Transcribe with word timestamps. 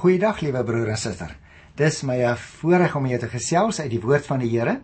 Goeiedag 0.00 0.38
liewe 0.40 0.62
broer 0.64 0.88
en 0.94 0.96
suster. 0.96 1.34
Dis 1.76 1.98
my 2.08 2.14
voorreg 2.40 2.94
om 2.96 3.04
jou 3.04 3.18
te 3.20 3.28
gesels 3.28 3.82
uit 3.82 3.90
die 3.92 4.00
woord 4.00 4.24
van 4.24 4.38
die 4.40 4.48
Here. 4.48 4.78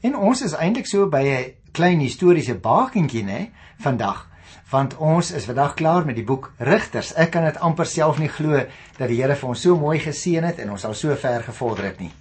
En 0.00 0.14
ons 0.16 0.40
is 0.40 0.54
eintlik 0.56 0.86
so 0.88 1.04
by 1.12 1.20
'n 1.20 1.50
klein 1.76 2.00
historiese 2.00 2.54
bakentjie 2.54 3.24
nê 3.24 3.50
vandag, 3.84 4.26
want 4.70 4.96
ons 4.96 5.32
is 5.32 5.44
vandag 5.44 5.74
klaar 5.74 6.06
met 6.06 6.16
die 6.16 6.24
boek 6.24 6.54
Rigters. 6.58 7.12
Ek 7.12 7.30
kan 7.30 7.44
dit 7.44 7.58
amper 7.60 7.84
self 7.84 8.18
nie 8.18 8.28
glo 8.28 8.64
dat 8.98 9.08
die 9.08 9.20
Here 9.20 9.36
vir 9.36 9.48
ons 9.48 9.60
so 9.60 9.76
mooi 9.76 9.98
geseën 9.98 10.44
het 10.44 10.58
en 10.58 10.70
ons 10.70 10.84
al 10.84 10.94
so 10.94 11.14
ver 11.14 11.42
gevorder 11.42 11.84
het 11.84 12.00
nie. 12.00 12.12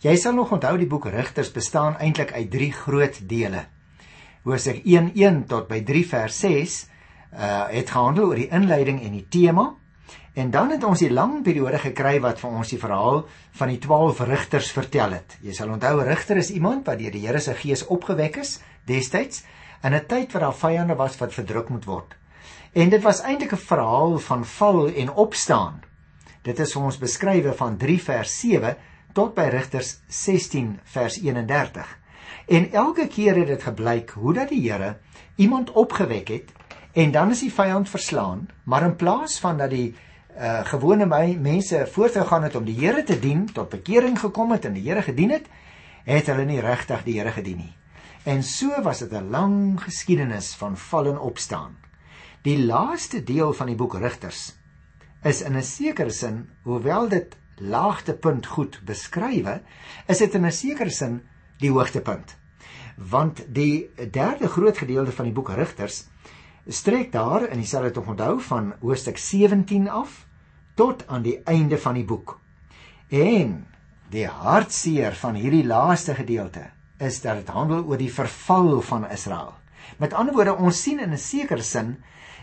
Jy 0.00 0.16
sal 0.16 0.32
nog 0.32 0.52
onthou 0.52 0.78
die 0.78 0.88
boek 0.88 1.06
Rigters 1.06 1.52
bestaan 1.52 1.98
eintlik 1.98 2.32
uit 2.32 2.50
3 2.50 2.72
groot 2.72 3.28
dele. 3.28 3.66
Hoofstuk 4.44 4.80
1:1 4.84 5.44
tot 5.46 5.68
by 5.68 5.82
3 5.84 6.06
vers 6.06 6.40
6 6.40 6.86
uh 7.32 7.68
het 7.68 7.90
gehandel 7.90 8.24
oor 8.24 8.36
die 8.36 8.48
inleiding 8.48 9.02
en 9.02 9.12
die 9.12 9.28
tema. 9.28 9.81
En 10.32 10.50
dan 10.50 10.70
het 10.70 10.84
ons 10.84 11.00
die 11.02 11.12
lang 11.12 11.42
periode 11.44 11.78
gekry 11.78 12.14
wat 12.24 12.38
vir 12.40 12.54
ons 12.56 12.70
die 12.72 12.80
verhaal 12.80 13.26
van 13.58 13.68
die 13.68 13.78
12 13.78 14.22
rigters 14.28 14.70
vertel 14.72 15.12
het. 15.18 15.36
Jy 15.44 15.52
sal 15.52 15.72
onthou 15.74 16.00
'n 16.00 16.08
rigter 16.08 16.36
is 16.36 16.50
iemand 16.50 16.86
wat 16.86 16.98
deur 16.98 17.10
die 17.10 17.26
Here 17.26 17.40
se 17.40 17.54
gees 17.54 17.86
opgewek 17.86 18.36
is 18.36 18.60
destyds 18.86 19.44
in 19.82 19.94
'n 19.94 20.06
tyd 20.06 20.32
waar 20.32 20.42
daar 20.42 20.54
vyande 20.54 20.94
was 20.94 21.18
wat 21.18 21.34
verdruk 21.34 21.68
moet 21.68 21.84
word. 21.84 22.14
En 22.72 22.88
dit 22.88 23.02
was 23.02 23.20
eintlik 23.20 23.52
'n 23.52 23.56
verhaal 23.56 24.18
van 24.18 24.44
val 24.44 24.88
en 24.88 25.12
opstaan. 25.12 25.82
Dit 26.42 26.58
is 26.58 26.76
ons 26.76 26.98
beskrywe 26.98 27.52
van 27.52 27.76
3 27.76 28.02
vers 28.02 28.40
7 28.40 28.76
tot 29.12 29.34
by 29.34 29.48
Rigters 29.50 30.00
16 30.08 30.80
vers 30.84 31.20
31. 31.20 31.98
En 32.48 32.72
elke 32.72 33.06
keer 33.06 33.36
het 33.36 33.46
dit 33.46 33.62
gebleik 33.62 34.10
hoe 34.10 34.32
dat 34.32 34.48
die 34.48 34.70
Here 34.70 34.96
iemand 35.36 35.70
opgewek 35.70 36.28
het 36.28 36.52
En 36.92 37.10
dan 37.10 37.30
is 37.32 37.40
die 37.40 37.52
vyand 37.52 37.88
verslaan, 37.88 38.48
maar 38.68 38.84
in 38.84 38.96
plaas 38.96 39.38
van 39.40 39.56
dat 39.56 39.70
die 39.72 39.94
uh 40.36 40.64
gewone 40.64 41.06
my 41.06 41.36
mense 41.36 41.86
voortgegaan 41.92 42.42
het 42.42 42.56
om 42.56 42.64
die 42.64 42.78
Here 42.78 43.02
te 43.04 43.18
dien, 43.18 43.46
tot 43.52 43.68
bekering 43.68 44.18
gekom 44.18 44.52
het 44.52 44.64
en 44.64 44.72
die 44.72 44.84
Here 44.88 45.02
gedien 45.02 45.30
het, 45.30 45.46
het 46.04 46.26
hulle 46.26 46.44
nie 46.48 46.60
regtig 46.60 47.04
die 47.04 47.18
Here 47.18 47.32
gedien 47.32 47.58
nie. 47.58 47.74
En 48.24 48.42
so 48.42 48.82
was 48.82 48.98
dit 48.98 49.12
'n 49.12 49.30
lang 49.30 49.82
geskiedenis 49.82 50.54
van 50.54 50.76
val 50.76 51.06
en 51.06 51.18
opstaan. 51.18 51.76
Die 52.42 52.64
laaste 52.64 53.22
deel 53.22 53.52
van 53.52 53.66
die 53.66 53.76
boek 53.76 53.94
Rigters 53.94 54.54
is 55.22 55.42
in 55.42 55.56
'n 55.56 55.62
sekere 55.62 56.10
sin, 56.10 56.48
hoewel 56.62 57.08
dit 57.08 57.36
laagtepunt 57.56 58.46
goed 58.46 58.80
beskrywe, 58.84 59.60
is 60.06 60.18
dit 60.18 60.34
in 60.34 60.46
'n 60.46 60.52
sekere 60.52 60.90
sin 60.90 61.22
die 61.58 61.70
hoogtepunt. 61.70 62.36
Want 62.96 63.44
die 63.48 63.90
derde 64.10 64.48
groot 64.48 64.78
gedeelte 64.78 65.12
van 65.12 65.24
die 65.24 65.34
boek 65.34 65.48
Rigters 65.48 66.06
strek 66.66 67.12
daar 67.12 67.48
in 67.48 67.58
dieselfde 67.58 67.90
tog 67.90 68.06
onthou 68.06 68.40
van 68.40 68.72
hoofstuk 68.80 69.18
17 69.18 69.88
af 69.88 70.26
tot 70.74 71.06
aan 71.06 71.22
die 71.22 71.40
einde 71.44 71.78
van 71.78 71.94
die 71.94 72.04
boek. 72.04 72.38
En 73.08 73.66
die 74.10 74.26
hartseer 74.26 75.14
van 75.16 75.34
hierdie 75.34 75.66
laaste 75.66 76.14
gedeelte 76.14 76.70
is 76.98 77.20
dat 77.20 77.42
dit 77.42 77.48
handel 77.48 77.84
oor 77.84 77.98
die 77.98 78.12
verval 78.12 78.80
van 78.80 79.10
Israel. 79.10 79.54
Met 79.98 80.12
ander 80.12 80.34
woorde, 80.34 80.54
ons 80.56 80.82
sien 80.82 81.00
in 81.00 81.12
'n 81.12 81.18
sekere 81.18 81.62
sin 81.62 81.96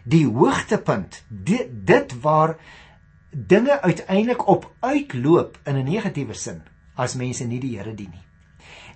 die 0.04 0.26
hoogtepunt, 0.28 1.24
dit, 1.28 1.68
dit 1.72 2.22
waar 2.22 2.58
dinge 3.32 3.82
uiteindelik 3.82 4.48
op 4.48 4.72
uitloop 4.80 5.58
in 5.66 5.76
'n 5.76 5.84
negatiewe 5.84 6.34
sin 6.34 6.62
as 6.96 7.16
mense 7.16 7.46
nie 7.46 7.60
die 7.60 7.78
Here 7.78 7.96
dien 7.96 8.10
nie. 8.12 8.29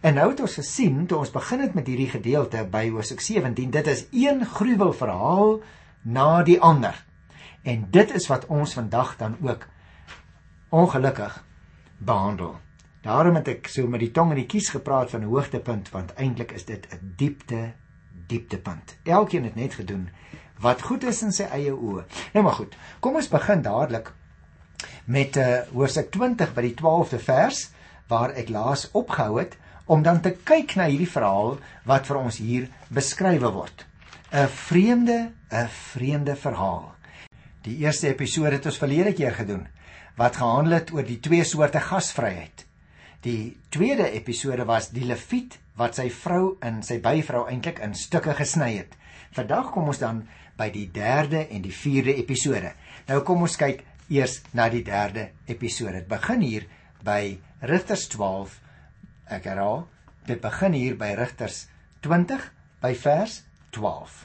En 0.04 0.18
nou 0.20 0.26
het 0.34 0.42
ons 0.44 0.58
gesien 0.60 1.06
toe 1.08 1.22
ons 1.24 1.30
begin 1.32 1.62
het 1.64 1.76
met 1.78 1.88
hierdie 1.88 2.10
gedeelte 2.12 2.66
by 2.68 2.90
Hosea 2.92 3.24
17, 3.24 3.70
dit 3.72 3.88
is 3.88 4.02
een 4.12 4.42
gruwel 4.46 4.92
verhaal 4.92 5.62
na 6.02 6.44
die 6.44 6.58
ander. 6.60 6.98
En 7.64 7.86
dit 7.88 8.12
is 8.12 8.28
wat 8.28 8.44
ons 8.52 8.74
vandag 8.76 9.14
dan 9.22 9.38
ook 9.40 9.64
ongelukkig 10.76 11.38
behandel. 11.98 12.58
Daarom 13.08 13.40
het 13.40 13.48
ek 13.48 13.72
so 13.72 13.88
met 13.88 14.04
die 14.04 14.12
tong 14.12 14.36
in 14.36 14.42
die 14.42 14.50
kies 14.52 14.74
gepraat 14.76 15.16
van 15.16 15.24
'n 15.24 15.32
hoogtepunt 15.32 15.90
want 15.96 16.14
eintlik 16.20 16.52
is 16.52 16.66
dit 16.66 16.88
'n 16.92 17.14
diepte 17.16 17.72
dieptepunt. 18.28 18.98
Elkeen 19.04 19.44
het 19.44 19.56
net 19.56 19.74
gedoen 19.74 20.10
wat 20.60 20.82
goed 20.82 21.04
is 21.04 21.22
in 21.22 21.32
sy 21.32 21.44
eie 21.44 21.72
oë. 21.72 22.04
Nou 22.34 22.44
maar 22.44 22.60
goed. 22.60 22.76
Kom 23.00 23.16
ons 23.16 23.28
begin 23.28 23.62
dadelik 23.62 24.12
met 25.06 25.36
uh 25.36 25.60
Hosea 25.72 26.04
20 26.04 26.54
by 26.54 26.62
die 26.62 26.76
12de 26.76 27.20
vers 27.20 27.70
waar 28.08 28.30
ek 28.30 28.50
laas 28.50 28.90
opgehou 28.92 29.40
het 29.40 29.58
om 29.86 30.04
dan 30.04 30.22
te 30.22 30.32
kyk 30.32 30.76
na 30.80 30.88
hierdie 30.88 31.10
verhaal 31.10 31.58
wat 31.90 32.08
vir 32.08 32.20
ons 32.20 32.38
hier 32.40 32.68
beskrywe 32.90 33.52
word. 33.52 33.86
'n 34.32 34.48
Vreemde, 34.48 35.32
'n 35.52 35.68
vreemde 35.68 36.36
verhaal. 36.36 36.96
Die 37.64 37.78
eerste 37.78 38.08
episode 38.08 38.56
het 38.56 38.66
ons 38.66 38.78
verlede 38.78 39.14
keer 39.14 39.32
gedoen 39.32 39.68
wat 40.16 40.36
gehandel 40.36 40.74
het 40.74 40.92
oor 40.94 41.04
die 41.04 41.20
twee 41.20 41.44
soorte 41.44 41.80
gasvryheid. 41.80 42.66
Die 43.22 43.58
tweede 43.70 44.10
episode 44.12 44.66
was 44.66 44.90
die 44.90 45.06
leviet 45.06 45.60
wat 45.80 45.96
sy 45.96 46.10
vrou 46.10 46.58
en 46.62 46.84
sy 46.84 47.00
byvrou 47.02 47.48
eintlik 47.50 47.80
in 47.80 47.96
stukke 47.96 48.34
gesny 48.38 48.78
het. 48.78 48.98
Vandag 49.34 49.72
kom 49.72 49.88
ons 49.88 50.02
dan 50.02 50.28
by 50.58 50.70
die 50.70 50.90
derde 50.92 51.48
en 51.50 51.62
die 51.62 51.74
vierde 51.74 52.14
episode. 52.16 52.74
Nou 53.08 53.22
kom 53.26 53.42
ons 53.42 53.58
kyk 53.58 53.82
eers 54.10 54.42
na 54.54 54.68
die 54.70 54.84
derde 54.84 55.30
episode. 55.48 56.04
Dit 56.04 56.10
begin 56.12 56.42
hier 56.42 56.68
by 57.04 57.38
Rigters 57.62 58.08
12 58.14 58.60
Ek 59.32 59.46
herhaal, 59.48 59.86
dit 60.28 60.42
begin 60.44 60.76
hier 60.76 60.96
by 61.00 61.14
Rigters 61.16 61.68
20 62.04 62.44
by 62.84 62.92
vers 63.00 63.40
12. 63.76 64.18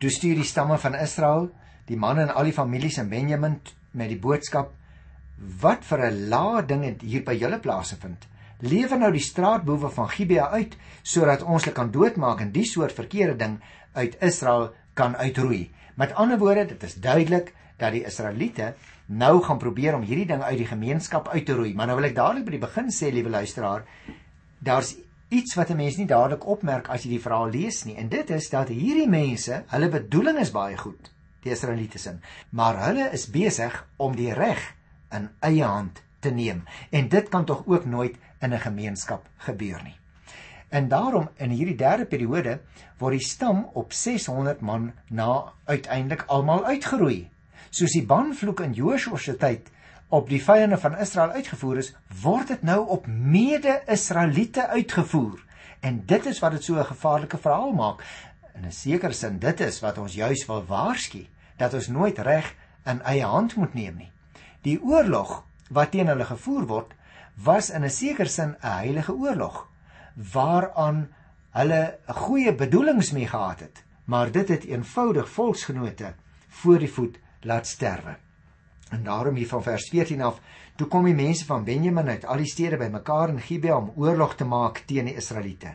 Toe 0.00 0.10
stuur 0.10 0.40
die 0.40 0.48
stamme 0.48 0.78
van 0.80 0.96
Israel, 0.96 1.50
die 1.86 1.98
manne 2.00 2.24
en 2.26 2.32
al 2.32 2.48
die 2.48 2.56
families 2.56 2.96
in 2.98 3.10
Benjamin 3.12 3.58
met 3.92 4.08
die 4.08 4.18
boodskap: 4.18 4.72
"Wat 5.60 5.84
vir 5.84 6.06
'n 6.08 6.28
laa 6.28 6.62
ding 6.62 6.84
het 6.84 7.02
hier 7.02 7.24
by 7.24 7.34
julle 7.34 7.58
plase 7.58 7.96
vind? 7.96 8.26
Lewer 8.60 8.98
nou 8.98 9.12
die 9.12 9.20
straatboewe 9.20 9.90
van 9.90 10.08
Gibea 10.08 10.48
uit 10.50 10.76
sodat 11.02 11.42
ons 11.42 11.64
hulle 11.64 11.74
kan 11.74 11.90
doodmaak 11.90 12.40
en 12.40 12.52
die 12.52 12.64
soort 12.64 12.92
verkeerde 12.92 13.36
ding 13.36 13.60
uit 13.92 14.16
Israel 14.20 14.74
kan 14.94 15.16
uitroei." 15.16 15.70
Met 15.94 16.14
ander 16.14 16.38
woorde, 16.38 16.66
dit 16.66 16.82
is 16.82 16.94
duidelik 16.94 17.54
dat 17.76 17.92
die 17.92 18.04
Israeliete 18.04 18.74
nou 19.12 19.42
gaan 19.44 19.60
probeer 19.60 19.96
om 19.96 20.04
hierdie 20.06 20.28
ding 20.28 20.42
uit 20.42 20.58
die 20.62 20.68
gemeenskap 20.68 21.28
uit 21.28 21.46
te 21.46 21.56
roei. 21.56 21.72
Maar 21.76 21.90
nou 21.90 21.98
wil 22.00 22.08
ek 22.08 22.16
dadelik 22.16 22.46
by 22.46 22.54
die 22.56 22.62
begin 22.62 22.92
sê, 22.94 23.10
liewe 23.12 23.32
luisteraar, 23.32 23.84
daar's 24.64 24.94
iets 25.28 25.56
wat 25.56 25.70
'n 25.70 25.76
mens 25.76 25.96
nie 25.96 26.06
dadelik 26.06 26.46
opmerk 26.46 26.88
as 26.88 27.04
jy 27.04 27.10
die 27.16 27.24
verhaal 27.24 27.50
lees 27.50 27.84
nie. 27.84 27.96
En 27.96 28.08
dit 28.08 28.30
is 28.30 28.48
dat 28.50 28.68
hierdie 28.68 29.08
mense, 29.08 29.64
hulle 29.66 29.88
bedoeling 29.88 30.38
is 30.38 30.52
baie 30.52 30.76
goed, 30.76 31.10
die 31.42 31.52
Israeliete 31.52 31.98
sin, 31.98 32.20
maar 32.50 32.76
hulle 32.86 33.10
is 33.12 33.30
besig 33.30 33.86
om 33.96 34.16
die 34.16 34.32
reg 34.32 34.74
in 35.10 35.28
eie 35.40 35.64
hand 35.64 36.02
te 36.20 36.30
neem. 36.30 36.64
En 36.90 37.08
dit 37.08 37.28
kan 37.28 37.44
tog 37.44 37.66
ook 37.66 37.84
nooit 37.84 38.16
in 38.40 38.52
'n 38.52 38.60
gemeenskap 38.60 39.28
gebeur 39.36 39.82
nie. 39.82 39.96
En 40.68 40.88
daarom 40.88 41.28
in 41.36 41.50
hierdie 41.50 41.76
derde 41.76 42.04
periode 42.04 42.60
word 42.98 43.12
die 43.12 43.26
stam 43.26 43.68
op 43.72 43.92
600 43.92 44.60
man 44.60 44.92
na 45.08 45.52
uiteindelik 45.64 46.24
almal 46.26 46.64
uitgeroei 46.64 47.31
soos 47.72 47.94
die 47.96 48.04
banvloek 48.04 48.60
in 48.66 48.74
Joshua 48.76 49.18
se 49.18 49.34
tyd 49.40 49.70
op 50.12 50.28
die 50.28 50.42
vyande 50.44 50.76
van 50.76 50.98
Israel 51.00 51.32
uitgevoer 51.38 51.78
is, 51.80 51.94
word 52.20 52.52
dit 52.52 52.64
nou 52.68 52.82
op 52.92 53.06
mede-Israeliete 53.08 54.66
uitgevoer. 54.68 55.38
En 55.80 56.02
dit 56.06 56.26
is 56.28 56.40
wat 56.44 56.52
dit 56.52 56.64
so 56.64 56.76
'n 56.76 56.84
gevaarlike 56.84 57.38
verhaal 57.38 57.72
maak. 57.72 58.04
In 58.54 58.66
'n 58.66 58.72
sekere 58.72 59.12
sin 59.12 59.38
dit 59.38 59.60
is 59.60 59.80
wat 59.80 59.98
ons 59.98 60.14
juis 60.14 60.46
wil 60.46 60.64
waarsku 60.64 61.26
dat 61.56 61.74
ons 61.74 61.88
nooit 61.88 62.18
reg 62.18 62.54
in 62.84 63.02
eie 63.02 63.24
hand 63.24 63.56
moet 63.56 63.74
neem 63.74 63.96
nie. 63.96 64.12
Die 64.62 64.82
oorlog 64.82 65.44
wat 65.70 65.90
teen 65.90 66.06
hulle 66.06 66.24
gevoer 66.24 66.66
word, 66.66 66.92
was 67.34 67.70
in 67.70 67.84
'n 67.84 67.90
sekere 67.90 68.28
sin 68.28 68.56
'n 68.60 68.66
heilige 68.78 69.14
oorlog 69.14 69.68
waaraan 70.32 71.08
hulle 71.50 71.98
goeie 72.06 72.54
bedoelings 72.54 73.12
mee 73.12 73.26
gehad 73.26 73.60
het, 73.60 73.84
maar 74.04 74.30
dit 74.30 74.48
het 74.48 74.64
eenvoudig 74.64 75.28
volksgenote 75.28 76.14
voor 76.48 76.78
die 76.78 76.92
voet 76.92 77.18
laat 77.42 77.66
sterwe. 77.66 78.16
En 78.90 79.04
daarom 79.04 79.34
hier 79.34 79.48
van 79.48 79.62
vers 79.62 79.88
14 79.88 80.22
af, 80.22 80.40
toe 80.76 80.86
kom 80.86 81.04
die 81.08 81.14
mense 81.16 81.44
van 81.48 81.64
Benjamin 81.64 82.08
uit 82.08 82.24
al 82.24 82.42
die 82.42 82.50
stede 82.50 82.76
bymekaar 82.76 83.32
in 83.32 83.40
Gibea 83.40 83.76
om 83.76 83.92
oorlog 83.96 84.34
te 84.36 84.44
maak 84.44 84.82
teen 84.86 85.08
die 85.08 85.16
Israeliete. 85.16 85.74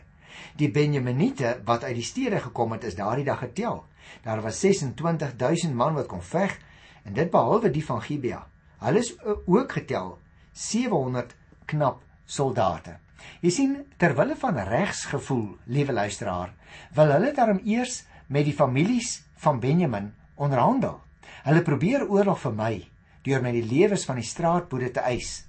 Die 0.58 0.70
Benjaminiete 0.70 1.58
wat 1.66 1.84
uit 1.84 1.96
die 1.98 2.06
stede 2.06 2.40
gekom 2.40 2.72
het, 2.76 2.84
is 2.84 2.94
daardie 2.98 3.26
dag 3.26 3.40
getel. 3.42 3.84
Daar 4.22 4.42
was 4.42 4.60
26000 4.60 5.74
man 5.74 5.94
wat 5.94 6.06
kon 6.06 6.22
veg 6.22 6.54
en 7.04 7.14
dit 7.14 7.30
behalwe 7.30 7.70
die 7.70 7.84
van 7.84 8.02
Gibea. 8.02 8.44
Hulle 8.78 9.02
is 9.02 9.14
ook 9.46 9.72
getel 9.72 10.18
700 10.52 11.34
knap 11.66 12.02
soldate. 12.26 12.98
Jy 13.42 13.50
sien, 13.50 13.74
ter 13.98 14.14
wille 14.18 14.36
van 14.38 14.58
regsgevoel, 14.68 15.56
liewe 15.66 15.92
luisteraar, 15.92 16.54
wil 16.94 17.12
hulle 17.16 17.32
daarom 17.34 17.60
eers 17.66 18.04
met 18.26 18.46
die 18.46 18.54
families 18.54 19.22
van 19.42 19.60
Benjamin 19.60 20.12
onderhandel. 20.36 21.00
Hulle 21.44 21.62
probeer 21.62 22.06
oorlog 22.08 22.40
vir 22.46 22.56
my 22.56 22.72
deur 23.22 23.42
my 23.42 23.52
die 23.52 23.66
lewens 23.66 24.06
van 24.08 24.16
die 24.16 24.26
straatboede 24.26 24.90
te 24.90 25.04
eis. 25.04 25.44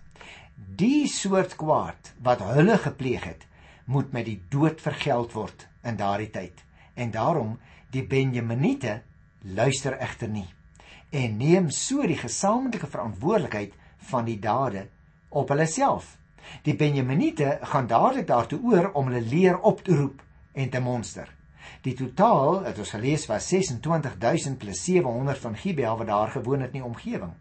Die 0.56 1.08
soort 1.08 1.56
kwaad 1.56 2.14
wat 2.24 2.44
hulle 2.44 2.78
gepleeg 2.78 3.24
het, 3.24 3.46
moet 3.86 4.12
met 4.12 4.26
die 4.26 4.42
dood 4.50 4.82
vergeld 4.82 5.34
word 5.34 5.68
in 5.84 5.98
daardie 5.98 6.30
tyd. 6.30 6.64
En 6.96 7.12
daarom 7.12 7.58
die 7.94 8.04
Benjaminiete 8.04 9.02
luister 9.42 9.96
egter 9.98 10.28
nie. 10.28 10.50
en 11.10 11.38
neem 11.38 11.70
so 11.74 12.06
die 12.06 12.18
gesamentlike 12.18 12.88
verantwoordelikheid 12.90 13.74
van 14.12 14.28
die 14.28 14.38
dade 14.40 14.86
op 15.30 15.50
hulle 15.50 15.66
self. 15.68 16.18
Die 16.66 16.76
Benjaminiete 16.78 17.58
gaan 17.72 17.90
dadelik 17.90 18.28
daartoe 18.30 18.60
oor 18.64 18.92
om 18.94 19.10
hulle 19.10 19.26
leer 19.26 19.60
op 19.60 19.84
te 19.84 19.96
roep 19.96 20.22
en 20.54 20.70
te 20.70 20.80
monster. 20.80 21.28
Die 21.82 21.94
totaal, 21.96 22.66
het 22.66 22.80
ons 22.82 22.90
gelees, 22.92 23.24
was 23.30 23.46
26000 23.48 24.58
plus 24.60 24.82
700 24.84 25.40
van 25.40 25.56
Gibea 25.56 25.94
wat 25.96 26.08
daar 26.08 26.32
gewoon 26.34 26.60
het 26.66 26.74
in 26.74 26.82
die 26.82 26.88
omgewing. 26.88 27.32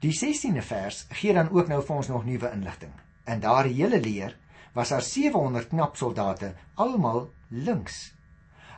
Die 0.00 0.12
16de 0.12 0.62
vers 0.64 1.04
gee 1.10 1.34
dan 1.36 1.50
ook 1.52 1.68
nou 1.68 1.82
vir 1.84 1.96
ons 1.96 2.08
nog 2.08 2.24
nuwe 2.24 2.50
inligting. 2.52 2.92
In 3.28 3.42
daardie 3.44 3.76
hele 3.82 4.00
leer 4.00 4.36
was 4.72 4.88
daar 4.88 5.04
700 5.04 5.68
knap 5.68 5.96
soldate, 5.96 6.54
almal 6.74 7.28
links. 7.48 8.14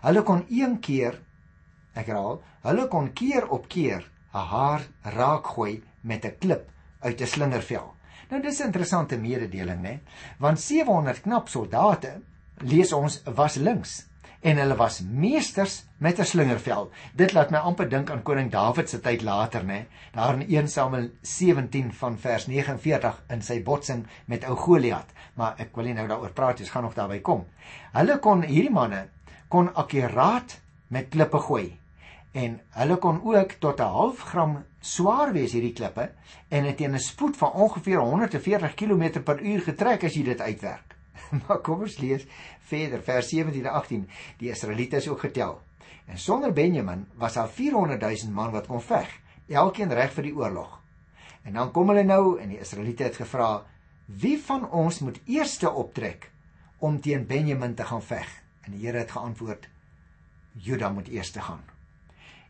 Hulle 0.03 0.23
kon 0.23 0.43
een 0.51 0.79
keer, 0.83 1.21
ek 1.95 2.11
herhaal, 2.11 2.43
hulle 2.67 2.89
kon 2.91 3.13
keer 3.15 3.47
op 3.49 3.69
keer 3.69 4.11
'n 4.35 4.47
haar 4.51 4.83
raak 5.03 5.47
gooi 5.47 5.83
met 6.03 6.25
'n 6.25 6.39
klip 6.39 6.69
uit 7.01 7.21
'n 7.21 7.27
slingervel. 7.27 7.95
Nou 8.31 8.43
dis 8.43 8.61
'n 8.61 8.67
interessante 8.67 9.17
mededeling, 9.17 9.83
né? 9.83 10.01
Want 10.39 10.61
700 10.61 11.21
knap 11.21 11.49
soldate, 11.49 12.21
lees 12.59 12.93
ons, 12.93 13.23
was 13.25 13.55
links 13.55 14.07
en 14.47 14.61
hulle 14.63 14.77
was 14.79 15.01
meesters 15.03 15.73
met 15.99 16.21
'n 16.21 16.25
slingervel. 16.25 16.91
Dit 17.15 17.33
laat 17.33 17.51
my 17.51 17.59
amper 17.59 17.89
dink 17.89 18.11
aan 18.11 18.23
koning 18.23 18.51
Dawid 18.51 18.89
se 18.89 19.01
tyd 19.01 19.23
later, 19.23 19.65
né? 19.65 19.87
Daar 20.13 20.35
in 20.35 20.47
1 20.49 20.69
Samuel 20.69 21.11
17 21.23 21.93
van 21.93 22.19
vers 22.19 22.47
49 22.47 23.23
in 23.29 23.43
sy 23.43 23.63
botsing 23.63 24.07
met 24.27 24.45
ou 24.45 24.57
Goliat. 24.57 25.07
Maar 25.35 25.55
ek 25.59 25.75
wil 25.75 25.85
nie 25.85 25.95
nou 25.95 26.07
daaroor 26.09 26.33
praat, 26.33 26.59
jy 26.59 26.67
gaan 26.67 26.83
nog 26.83 26.95
daarby 26.95 27.21
kom. 27.21 27.45
Hulle 27.93 28.19
kon 28.19 28.43
hierdie 28.43 28.73
manne 28.73 29.09
kon 29.49 29.75
akkuraat 29.75 30.61
met 30.89 31.09
klippe 31.09 31.39
gooi. 31.39 31.79
En 32.33 32.61
hulle 32.71 32.97
kon 32.97 33.21
ook 33.25 33.53
tot 33.59 33.81
'n 33.81 33.83
half 33.83 34.21
gram 34.21 34.65
swaar 34.81 35.33
wees 35.33 35.53
hierdie 35.53 35.73
klippe 35.73 36.11
en 36.49 36.77
teen 36.77 36.95
'n 36.95 36.99
spoed 36.99 37.37
van 37.37 37.53
ongeveer 37.53 37.99
140 37.99 38.75
km 38.75 39.23
per 39.23 39.41
uur 39.41 39.61
getrek 39.61 40.05
as 40.05 40.15
jy 40.15 40.23
dit 40.23 40.41
uitwerk. 40.41 40.86
maar 41.47 41.61
kom 41.65 41.85
ons 41.87 41.99
lees 41.99 42.27
verder 42.69 43.03
vers 43.03 43.29
17 43.29 43.65
en 43.65 43.73
18. 43.73 44.09
Die 44.41 44.51
Israeliete 44.51 44.97
is 44.97 45.09
ook 45.09 45.21
getel. 45.21 45.61
En 46.07 46.19
sonder 46.19 46.53
Benjamin 46.53 47.07
was 47.15 47.35
daar 47.35 47.49
400 47.49 48.01
000 48.01 48.33
man 48.33 48.51
wat 48.51 48.67
kon 48.67 48.83
veg, 48.83 49.11
elkeen 49.49 49.93
reg 49.93 50.13
vir 50.15 50.29
die 50.29 50.35
oorlog. 50.37 50.81
En 51.47 51.55
dan 51.59 51.71
kom 51.71 51.91
hulle 51.91 52.05
nou 52.07 52.39
en 52.43 52.51
die 52.51 52.61
Israeliete 52.63 53.07
het 53.07 53.17
gevra: 53.17 53.67
"Wie 54.07 54.39
van 54.39 54.71
ons 54.71 54.99
moet 54.99 55.21
eerste 55.27 55.71
optrek 55.71 56.31
om 56.79 57.01
teen 57.01 57.27
Benjamin 57.27 57.75
te 57.75 57.85
gaan 57.85 58.03
veg?" 58.03 58.27
En 58.63 58.73
die 58.73 58.87
Here 58.87 58.99
het 58.99 59.11
geantwoord: 59.11 59.69
"Juda 60.53 60.91
moet 60.91 61.09
eerste 61.09 61.41
gaan." 61.41 61.63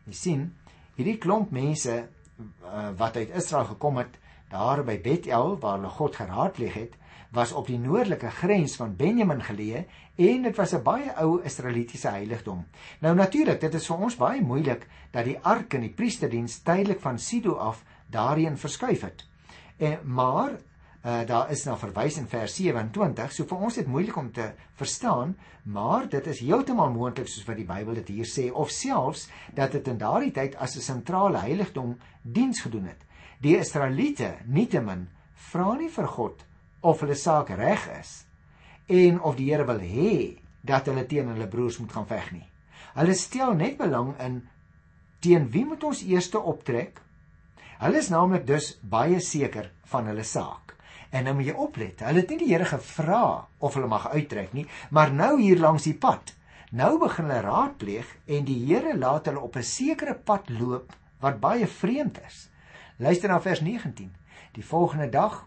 Jy 0.05 0.13
sien, 0.13 0.55
hierdie 0.95 1.17
klomp 1.17 1.51
mense 1.51 2.07
uh, 2.39 2.89
wat 2.97 3.15
uit 3.15 3.29
Israel 3.29 3.65
gekom 3.65 3.97
het, 3.97 4.17
daar 4.49 4.83
by 4.83 5.01
Bethel 5.01 5.57
waar 5.59 5.77
hulle 5.77 5.89
God 5.89 6.15
geraadpleeg 6.15 6.73
het, 6.73 6.93
was 7.31 7.51
op 7.51 7.67
die 7.67 7.79
noordelike 7.79 8.29
grens 8.29 8.75
van 8.75 8.95
Benjamin 8.95 9.41
geleë 9.43 9.83
en 10.15 10.41
dit 10.47 10.55
was 10.55 10.73
'n 10.73 10.83
baie 10.83 11.13
ou 11.15 11.41
Israelitiese 11.43 12.09
heiligdom. 12.09 12.65
Nou 12.99 13.15
natuurlik, 13.15 13.61
dit 13.61 13.73
is 13.73 13.87
vir 13.87 13.97
ons 13.97 14.15
baie 14.15 14.41
moeilik 14.41 14.87
dat 15.11 15.25
die 15.25 15.39
ark 15.39 15.73
en 15.73 15.81
die 15.81 15.93
priesterdiens 15.93 16.59
tydelik 16.59 16.99
van 16.99 17.19
Sido 17.19 17.53
af 17.53 17.83
daarheen 18.09 18.57
verskuif 18.57 19.01
het. 19.01 19.27
En 19.77 19.99
maar 20.03 20.51
uh, 21.05 21.25
daar 21.25 21.51
is 21.51 21.63
nou 21.63 21.77
verwys 21.77 22.17
in 22.17 22.27
vers 22.27 22.55
27, 22.55 23.31
so 23.31 23.45
vir 23.45 23.57
ons 23.57 23.75
dit 23.75 23.87
moeilik 23.87 24.17
om 24.17 24.31
te 24.31 24.51
verstaan, 24.73 25.37
maar 25.63 26.09
dit 26.09 26.27
is 26.27 26.39
heeltemal 26.39 26.91
moontlik 26.91 27.27
soos 27.27 27.45
wat 27.45 27.55
die 27.55 27.65
Bybel 27.65 27.93
dit 27.93 28.07
hier 28.07 28.25
sê 28.25 28.51
of 28.51 28.69
selfs 28.69 29.29
dat 29.53 29.71
dit 29.71 29.87
in 29.87 29.97
daardie 29.97 30.31
tyd 30.31 30.55
as 30.55 30.75
'n 30.75 30.81
sentrale 30.81 31.37
heiligdom 31.37 31.97
diens 32.21 32.61
gedoen 32.61 32.85
het. 32.85 33.05
Die 33.41 33.57
Israeliete, 33.57 34.35
nietemin, 34.45 35.07
vra 35.33 35.73
nie 35.73 35.89
vir 35.89 36.07
God 36.07 36.45
of 36.81 37.01
hulle 37.01 37.15
saak 37.15 37.49
reg 37.49 37.87
is 37.99 38.27
en 38.87 39.19
of 39.21 39.35
die 39.35 39.49
Here 39.51 39.65
wil 39.67 39.81
hê 39.83 40.37
dat 40.61 40.87
hulle 40.87 41.05
teen 41.07 41.27
hulle 41.27 41.47
broers 41.47 41.79
moet 41.79 41.91
gaan 41.91 42.07
veg 42.07 42.31
nie. 42.31 42.47
Hulle 42.95 43.15
stel 43.15 43.53
net 43.55 43.77
belang 43.79 44.13
in 44.23 44.39
teen 45.19 45.49
wie 45.51 45.65
moet 45.65 45.83
ons 45.83 46.03
eers 46.07 46.31
optrek? 46.35 47.01
Hulle 47.81 47.99
is 47.99 48.09
naamlik 48.09 48.47
dus 48.47 48.77
baie 48.81 49.19
seker 49.21 49.71
van 49.91 50.07
hulle 50.09 50.23
saak. 50.23 50.75
En 51.11 51.23
nou 51.23 51.35
moet 51.37 51.51
jy 51.51 51.55
oplet. 51.55 52.01
Hulle 52.03 52.23
het 52.23 52.31
nie 52.31 52.39
die 52.41 52.49
Here 52.51 52.65
gevra 52.65 53.47
of 53.59 53.75
hulle 53.77 53.87
mag 53.87 54.09
uittrek 54.11 54.53
nie, 54.53 54.65
maar 54.89 55.11
nou 55.13 55.37
hier 55.39 55.59
langs 55.59 55.87
die 55.87 55.95
pad. 55.95 56.33
Nou 56.71 56.97
begin 56.99 57.29
hulle 57.29 57.43
raadpleeg 57.45 58.07
en 58.25 58.47
die 58.47 58.59
Here 58.65 58.97
laat 58.97 59.27
hulle 59.27 59.39
op 59.39 59.55
'n 59.55 59.63
sekere 59.63 60.15
pad 60.15 60.49
loop 60.49 60.95
wat 61.19 61.39
baie 61.39 61.67
vreemd 61.67 62.19
is. 62.27 62.49
Luister 62.97 63.29
na 63.29 63.39
vers 63.41 63.61
19. 63.61 64.11
Die 64.53 64.65
volgende 64.65 65.09
dag 65.09 65.46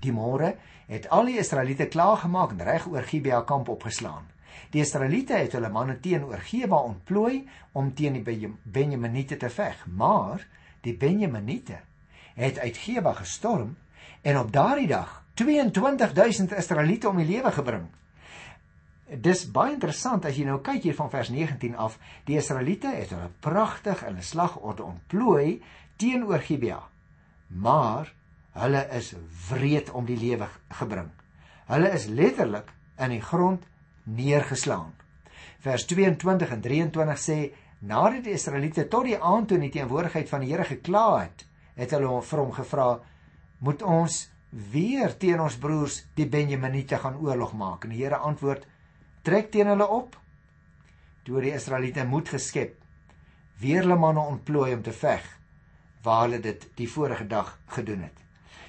Die 0.00 0.12
môre 0.12 0.54
het 0.86 1.08
al 1.10 1.30
die 1.30 1.38
Israeliete 1.38 1.86
klaargemaak 1.86 2.54
en 2.54 2.62
reg 2.62 2.86
oor 2.86 3.02
Gibea 3.02 3.42
kamp 3.42 3.68
opgeslaan. 3.68 4.26
Die 4.70 4.80
Israeliete 4.80 5.36
het 5.38 5.52
hulle 5.56 5.70
manne 5.72 5.98
teenoor 6.00 6.40
Geba 6.42 6.78
ontplooi 6.88 7.44
om 7.72 7.92
teen 7.94 8.18
die 8.18 8.50
Benjaminiete 8.62 9.36
te 9.36 9.50
veg, 9.50 9.84
maar 9.86 10.46
die 10.80 10.94
Benjaminiete 10.96 11.80
het 12.34 12.58
uit 12.58 12.76
Geba 12.76 13.12
gestorm 13.12 13.76
en 14.22 14.38
op 14.38 14.52
daardie 14.52 14.88
dag 14.90 15.22
22000 15.34 16.52
Israeliete 16.56 17.08
om 17.08 17.16
die 17.20 17.28
lewe 17.28 17.52
gebring. 17.52 17.86
Dis 19.06 19.44
baie 19.54 19.76
interessant 19.76 20.24
as 20.26 20.34
jy 20.34 20.48
nou 20.48 20.58
kyk 20.66 20.82
hier 20.88 20.96
van 20.98 21.10
vers 21.12 21.28
19 21.30 21.76
af. 21.78 21.98
Die 22.26 22.38
Israeliete 22.40 22.90
het 22.90 23.12
hulle 23.14 23.30
pragtig 23.40 24.02
in 24.08 24.16
'n 24.16 24.22
slagorde 24.22 24.82
ontplooi 24.82 25.62
teenoor 25.96 26.38
Gibea. 26.38 26.82
Maar 27.46 28.12
Hulle 28.56 28.86
is 28.96 29.12
wreed 29.50 29.90
om 29.92 30.06
die 30.08 30.16
lewe 30.16 30.48
gebring. 30.78 31.10
Hulle 31.68 31.90
is 31.92 32.06
letterlik 32.08 32.70
in 33.02 33.12
die 33.12 33.20
grond 33.20 33.66
neergeslaan. 34.04 34.94
Vers 35.60 35.84
22 35.90 36.54
en 36.54 36.62
23 36.64 37.20
sê 37.20 37.38
nadat 37.84 38.24
die 38.24 38.36
Israeliete 38.36 38.86
tot 38.88 39.04
die 39.10 39.18
aand 39.18 39.50
toe 39.50 39.58
in 39.58 39.66
die 39.66 39.74
teenwoordigheid 39.74 40.30
van 40.30 40.44
die 40.44 40.52
Here 40.52 40.64
gekla 40.64 41.04
het, 41.18 41.44
het 41.76 41.92
hulle 41.92 42.08
hom 42.08 42.24
vir 42.24 42.42
hom 42.42 42.52
gevra: 42.56 42.88
"Moet 43.60 43.82
ons 43.82 44.20
weer 44.72 45.16
teen 45.18 45.40
ons 45.40 45.58
broers 45.60 46.04
die 46.14 46.28
Benjaminiete 46.28 46.96
gaan 47.02 47.18
oorlog 47.20 47.52
maak?" 47.52 47.84
En 47.84 47.92
die 47.92 48.04
Here 48.04 48.16
antwoord: 48.16 48.66
"Trek 49.22 49.50
teen 49.50 49.66
hulle 49.66 49.86
op." 49.86 50.16
Toe 51.24 51.40
die 51.40 51.52
Israeliete 51.52 52.04
moed 52.04 52.28
geskep, 52.28 52.76
weer 53.58 53.82
hulle 53.82 53.96
manne 53.96 54.20
ontplooi 54.20 54.74
om 54.74 54.82
te 54.82 54.92
veg 54.92 55.24
waar 56.02 56.22
hulle 56.22 56.40
dit 56.40 56.68
die 56.76 56.88
vorige 56.88 57.26
dag 57.26 57.58
gedoen 57.66 58.06
het. 58.06 58.25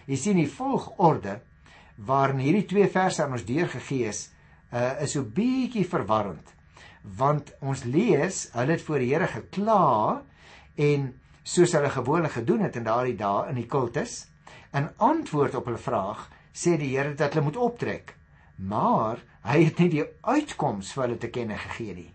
Jy 0.08 0.18
sien 0.20 0.40
die 0.40 0.50
volgorde 0.50 1.40
waarin 1.98 2.42
hierdie 2.44 2.68
twee 2.70 2.88
verse 2.92 3.24
aan 3.24 3.34
ons 3.36 3.46
deurgegee 3.48 4.08
is, 4.12 4.28
uh, 4.72 5.02
is 5.04 5.16
so 5.16 5.24
bietjie 5.24 5.86
verwarrend. 5.88 6.54
Want 7.18 7.54
ons 7.64 7.86
lees, 7.88 8.48
hulle 8.54 8.76
het 8.76 8.84
voor 8.84 9.02
die 9.02 9.12
Here 9.14 9.30
gekla 9.32 10.22
en 10.78 11.08
soos 11.48 11.74
hulle 11.74 11.90
gewoonlik 11.94 12.36
gedoen 12.38 12.66
het 12.68 12.76
in 12.76 12.86
daardie 12.86 13.16
dae 13.18 13.48
in 13.52 13.62
die 13.62 13.70
kultus, 13.70 14.26
in 14.76 14.90
antwoord 15.02 15.56
op 15.56 15.70
hulle 15.70 15.82
vraag, 15.82 16.28
sê 16.54 16.76
die 16.78 16.92
Here 16.94 17.16
dat 17.16 17.34
hulle 17.34 17.48
moet 17.48 17.60
optrek. 17.62 18.14
Maar 18.58 19.22
hy 19.48 19.64
het 19.64 19.80
nie 19.80 19.90
die 19.94 20.06
uitkoms 20.26 20.92
vir 20.94 21.06
hulle 21.06 21.20
te 21.22 21.32
kenne 21.34 21.58
gegee 21.62 21.96
nie. 21.96 22.12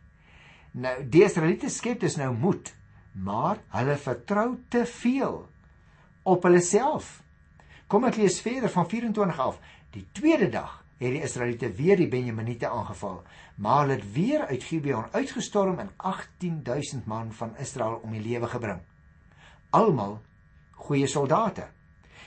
Nou 0.73 0.95
die 1.09 1.25
Israeliete 1.25 1.71
skep 1.71 2.01
dus 2.01 2.19
nou 2.21 2.33
moed, 2.35 2.73
maar 3.13 3.61
hulle 3.77 3.97
vertrou 4.01 4.49
te 4.73 4.85
veel 4.89 5.43
op 6.29 6.47
hulle 6.47 6.63
self 6.65 7.22
Kom 7.93 8.07
ek 8.09 8.17
lees 8.17 8.39
verder 8.41 8.71
van 8.73 8.87
24 8.89 9.41
af. 9.45 9.59
Die 9.93 10.07
tweede 10.17 10.47
dag 10.49 10.79
het 10.97 11.11
die 11.13 11.25
Israeliete 11.27 11.69
weer 11.77 11.99
die 12.01 12.09
Benjaminiete 12.09 12.71
aangeval, 12.73 13.19
maar 13.61 13.83
hulle 13.83 13.99
het 13.99 14.07
weer 14.15 14.47
uit 14.49 14.65
Gibeon 14.65 15.11
uitgestorm 15.13 15.77
en 15.83 15.91
18000 16.01 17.05
man 17.05 17.35
van 17.37 17.53
Israel 17.61 17.99
om 18.01 18.15
die 18.17 18.23
lewe 18.25 18.49
gebring. 18.49 18.81
Almal 19.77 20.23
goeie 20.87 21.05
soldate. 21.07 21.67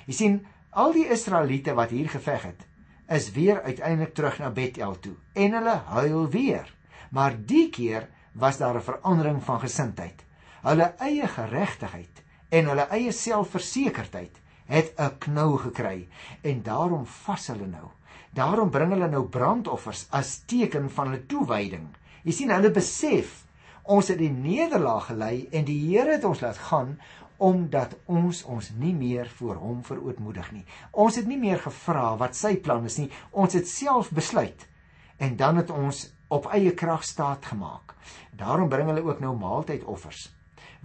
Jy 0.06 0.20
sien, 0.20 0.38
al 0.70 0.94
die 0.94 1.08
Israeliete 1.10 1.74
wat 1.74 1.98
hier 1.98 2.14
geveg 2.14 2.46
het, 2.52 2.62
is 3.10 3.32
weer 3.34 3.64
uiteindelik 3.66 4.14
terug 4.14 4.38
na 4.44 4.54
Bethel 4.54 5.00
toe 5.02 5.18
en 5.34 5.58
hulle 5.58 5.76
huil 5.98 6.30
weer. 6.30 6.70
Maar 7.10 7.42
die 7.42 7.72
keer 7.74 8.12
was 8.38 8.62
daar 8.62 8.78
'n 8.78 8.90
verandering 8.94 9.44
van 9.44 9.60
gesindheid. 9.66 10.26
Hulle 10.62 10.94
eie 11.02 11.28
geregtigheid 11.28 12.24
en 12.50 12.66
hulle 12.66 12.88
eie 12.94 13.12
selfversekerdheid 13.12 14.45
het 14.66 14.94
'n 14.98 15.18
knou 15.20 15.58
gekry 15.58 16.08
en 16.42 16.64
daarom 16.64 17.06
vas 17.06 17.48
hulle 17.48 17.68
nou. 17.68 17.88
Daarom 18.34 18.70
bring 18.70 18.92
hulle 18.92 19.08
nou 19.10 19.24
brandoffers 19.24 20.08
as 20.10 20.44
teken 20.46 20.90
van 20.90 21.08
hulle 21.08 21.26
toewyding. 21.26 21.88
Jy 22.24 22.32
sien 22.32 22.50
hulle 22.50 22.72
besef 22.72 23.46
ons 23.84 24.08
het 24.08 24.18
die 24.18 24.32
nederlaag 24.32 25.06
gelei 25.06 25.48
en 25.52 25.66
die 25.66 25.80
Here 25.88 26.12
het 26.12 26.24
ons 26.24 26.42
laat 26.42 26.58
gaan 26.58 27.00
omdat 27.38 27.96
ons 28.06 28.44
ons 28.44 28.72
nie 28.80 28.94
meer 28.94 29.28
voor 29.28 29.56
hom 29.56 29.84
verootmoedig 29.84 30.52
nie. 30.52 30.66
Ons 30.92 31.16
het 31.16 31.28
nie 31.28 31.38
meer 31.38 31.60
gevra 31.60 32.16
wat 32.18 32.36
sy 32.36 32.56
plan 32.58 32.86
is 32.86 32.98
nie. 32.98 33.10
Ons 33.32 33.54
het 33.54 33.68
self 33.68 34.12
besluit 34.12 34.68
en 35.18 35.36
dan 35.36 35.58
het 35.58 35.70
ons 35.70 36.14
op 36.28 36.48
eie 36.52 36.72
krag 36.72 37.04
staat 37.04 37.46
gemaak. 37.46 37.96
Daarom 38.32 38.70
bring 38.70 38.88
hulle 38.88 39.04
ook 39.04 39.20
nou 39.20 39.36
maaltydoffers 39.38 40.32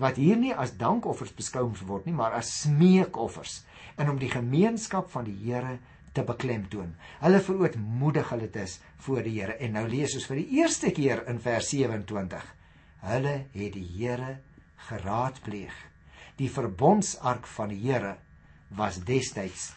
wat 0.00 0.16
hier 0.16 0.38
nie 0.40 0.54
as 0.56 0.72
dankoffers 0.80 1.32
beskou 1.36 1.66
word 1.84 2.06
nie, 2.08 2.14
maar 2.16 2.32
as 2.32 2.48
smeekoffers 2.62 3.60
en 4.00 4.10
om 4.12 4.20
die 4.20 4.30
gemeenskap 4.32 5.10
van 5.12 5.26
die 5.28 5.36
Here 5.44 5.76
te 6.16 6.24
beklemtoon. 6.26 6.94
Hulle 7.20 7.40
verootmoedig 7.44 8.30
hulle 8.32 8.48
dit 8.50 8.78
voor 9.04 9.22
die 9.26 9.36
Here 9.36 9.58
en 9.60 9.76
nou 9.76 9.84
lees 9.88 10.16
ons 10.18 10.26
vir 10.30 10.40
die 10.40 10.60
eerste 10.60 10.90
keer 10.96 11.22
in 11.30 11.40
vers 11.42 11.68
27. 11.74 12.46
Hulle 13.04 13.36
het 13.52 13.76
die 13.76 13.86
Here 13.98 14.38
geraadpleeg. 14.88 15.76
Die 16.40 16.48
verbondsark 16.50 17.46
van 17.58 17.74
die 17.74 17.82
Here 17.84 18.16
was 18.76 19.02
destyds 19.04 19.70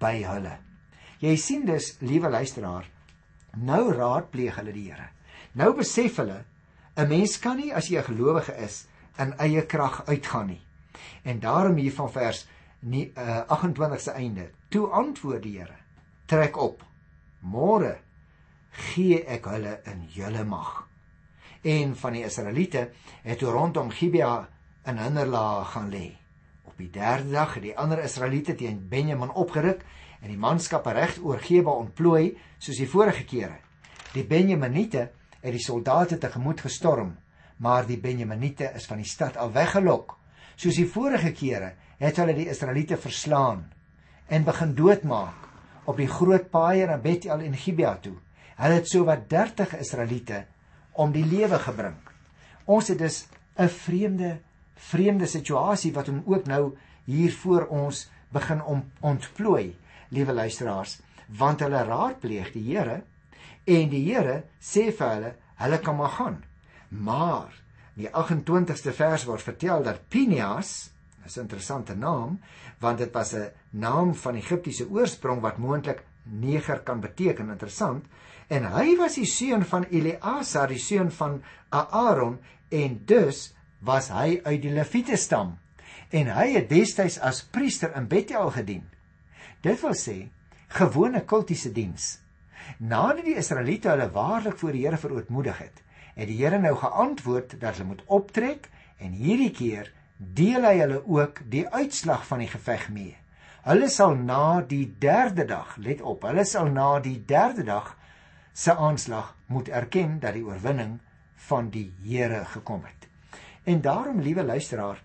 by 0.00 0.18
hulle. 0.26 0.58
Jy 1.20 1.36
sien 1.36 1.66
dus, 1.68 1.94
liewe 2.00 2.30
luisteraar, 2.32 2.86
nou 3.60 3.90
raadpleeg 3.92 4.56
hulle 4.60 4.74
die 4.74 4.88
Here. 4.90 5.10
Nou 5.54 5.72
besef 5.76 6.18
hulle 6.22 6.44
'n 6.96 7.08
mens 7.08 7.38
kan 7.38 7.56
nie 7.56 7.72
as 7.72 7.88
jy 7.88 7.98
'n 7.98 8.10
gelowige 8.12 8.54
is 8.56 8.86
in 9.18 9.32
eie 9.38 9.62
krag 9.66 10.06
uitgaan 10.06 10.46
nie. 10.46 10.62
En 11.24 11.40
daarom 11.40 11.76
hier 11.76 11.92
van 11.92 12.10
vers 12.12 12.46
nie 12.80 13.10
uh, 13.16 13.42
28 13.46 14.00
se 14.00 14.14
einde. 14.16 14.50
Toe 14.68 14.88
antwoord 14.88 15.42
die 15.42 15.58
Here: 15.58 15.76
Trek 16.26 16.56
op. 16.56 16.84
Môre 17.40 17.98
gee 18.70 19.22
ek 19.24 19.48
hulle 19.50 19.80
in 19.90 20.06
julle 20.14 20.44
mag. 20.44 20.86
En 21.62 21.96
van 21.96 22.16
die 22.16 22.24
Israeliete 22.24 22.90
het 23.24 23.40
toe 23.40 23.52
rondom 23.52 23.90
Gibea 23.90 24.48
in 24.88 25.00
hinderlaag 25.00 25.72
gaan 25.74 25.90
lê. 25.92 26.06
Op 26.64 26.76
die 26.78 26.90
derde 26.90 27.30
dag 27.32 27.54
het 27.54 27.66
die 27.66 27.76
ander 27.76 28.00
Israeliete 28.04 28.54
teen 28.54 28.86
Benjamin 28.88 29.32
opgeruk 29.32 29.82
en 30.20 30.28
die 30.28 30.40
manskappe 30.40 30.92
reg 30.96 31.18
oor 31.24 31.40
Geba 31.42 31.74
ontplooi 31.82 32.36
soos 32.58 32.78
die 32.80 32.88
vorige 32.88 33.24
kere. 33.24 33.58
Die 34.14 34.24
Benjaminiete 34.26 35.10
het 35.40 35.52
die 35.54 35.62
soldate 35.62 36.18
tegemoet 36.18 36.60
gestorm, 36.64 37.14
maar 37.56 37.86
die 37.86 37.98
Benjaminiete 38.00 38.72
is 38.76 38.88
van 38.88 39.00
die 39.00 39.08
stad 39.08 39.36
al 39.40 39.52
weggelok. 39.52 40.16
Soos 40.56 40.76
die 40.76 40.88
vorige 40.88 41.32
kere 41.32 41.74
het 42.00 42.16
hulle 42.16 42.34
die 42.36 42.48
Israeliete 42.48 42.96
verslaan 43.00 43.66
en 44.32 44.46
begin 44.46 44.74
doodmaak 44.74 45.48
op 45.90 45.98
die 46.00 46.08
groot 46.08 46.48
paaie 46.52 46.86
na 46.88 46.96
Bethel 47.00 47.42
en 47.44 47.56
Gibea 47.56 47.96
toe. 48.00 48.16
Hulle 48.60 48.78
het 48.80 48.88
sowat 48.88 49.26
30 49.28 49.74
Israeliete 49.80 50.44
om 50.92 51.12
die 51.12 51.24
lewe 51.26 51.58
gebring. 51.60 51.96
Ons 52.64 52.88
het 52.88 52.98
dus 52.98 53.26
'n 53.58 53.68
vreemde 53.68 54.38
vreemde 54.80 55.26
situasie 55.26 55.92
wat 55.92 56.06
hom 56.06 56.22
ook 56.26 56.46
nou 56.46 56.76
hier 57.04 57.32
voor 57.32 57.66
ons 57.66 58.08
begin 58.32 58.62
om 58.62 58.84
ontplooi, 59.00 59.76
liewe 60.08 60.32
luisteraars, 60.32 61.00
want 61.26 61.60
hulle 61.60 61.84
raadpleeg 61.84 62.52
die 62.52 62.64
Here 62.72 63.02
en 63.64 63.90
die 63.92 64.04
Here 64.06 64.42
sê 64.60 64.90
vir 64.92 65.08
hulle, 65.14 65.34
hulle 65.60 65.78
kan 65.78 65.96
maar 65.96 66.14
gaan. 66.16 66.38
Maar 66.88 67.52
in 67.96 68.06
die 68.06 68.12
28ste 68.12 68.94
vers 68.96 69.26
word 69.28 69.42
vertel 69.42 69.82
dat 69.82 70.08
Pinias 70.08 70.90
Dis 71.22 71.36
'n 71.36 71.40
interessante 71.40 71.96
naam 71.96 72.40
want 72.78 72.98
dit 72.98 73.12
was 73.12 73.34
'n 73.34 73.52
naam 73.70 74.14
van 74.14 74.34
Egiptiese 74.34 74.88
oorsprong 74.90 75.40
wat 75.40 75.58
moontlik 75.58 76.04
neger 76.22 76.80
kan 76.80 77.00
beteken. 77.00 77.50
Interessant. 77.50 78.04
En 78.48 78.64
hy 78.72 78.96
was 78.96 79.14
die 79.14 79.26
seun 79.26 79.64
van 79.64 79.84
Eleazar, 79.84 80.68
die 80.68 80.78
seun 80.78 81.10
van 81.10 81.42
Aaron 81.68 82.38
en 82.68 83.02
dus 83.04 83.54
was 83.78 84.08
hy 84.08 84.40
uit 84.42 84.62
die 84.62 84.72
Lewiete 84.72 85.16
stam. 85.16 85.58
En 86.10 86.32
hy 86.34 86.52
het 86.52 86.68
destyds 86.68 87.18
as 87.18 87.44
priester 87.44 87.94
in 87.96 88.08
Bethel 88.08 88.50
gedien. 88.50 88.88
Dit 89.62 89.80
wil 89.80 89.94
sê 89.94 90.28
gewone 90.68 91.24
kultiese 91.24 91.72
diens. 91.72 92.18
Nadat 92.78 93.24
die 93.24 93.36
Israeliete 93.38 93.88
hulle 93.92 94.10
waarlik 94.10 94.58
voor 94.58 94.72
die 94.72 94.84
Here 94.84 94.98
verootmoedig 95.00 95.58
het, 95.58 95.82
het 96.14 96.28
die 96.28 96.38
Here 96.42 96.58
nou 96.58 96.74
geantwoord 96.76 97.56
dat 97.60 97.76
hulle 97.76 97.88
moet 97.88 98.04
optrek 98.06 98.68
en 98.98 99.16
hierdie 99.16 99.50
keer 99.50 99.92
deel 100.20 100.64
hy 100.68 100.76
hulle 100.82 101.00
ook 101.08 101.40
die 101.48 101.64
uitslag 101.72 102.26
van 102.28 102.42
die 102.44 102.50
geveg 102.52 102.88
mee. 102.92 103.16
Hulle 103.64 103.88
sal 103.92 104.16
na 104.16 104.60
die 104.60 104.84
3de 105.00 105.46
dag, 105.48 105.76
let 105.80 106.00
op, 106.04 106.26
hulle 106.28 106.44
sal 106.44 106.68
na 106.72 106.98
die 107.00 107.16
3de 107.28 107.64
dag 107.64 107.94
se 108.52 108.74
aanslag 108.74 109.34
moet 109.48 109.68
erken 109.68 110.18
dat 110.20 110.36
die 110.36 110.44
oorwinning 110.44 110.98
van 111.48 111.70
die 111.72 111.88
Here 112.04 112.44
gekom 112.52 112.84
het. 112.84 113.08
En 113.64 113.80
daarom, 113.80 114.20
liewe 114.20 114.44
luisteraar, 114.44 115.00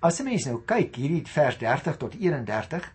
as 0.00 0.20
'n 0.20 0.24
mens 0.24 0.44
nou 0.46 0.62
kyk 0.64 0.96
hierdie 0.96 1.26
vers 1.26 1.58
30 1.58 1.96
tot 1.96 2.14
31 2.14 2.92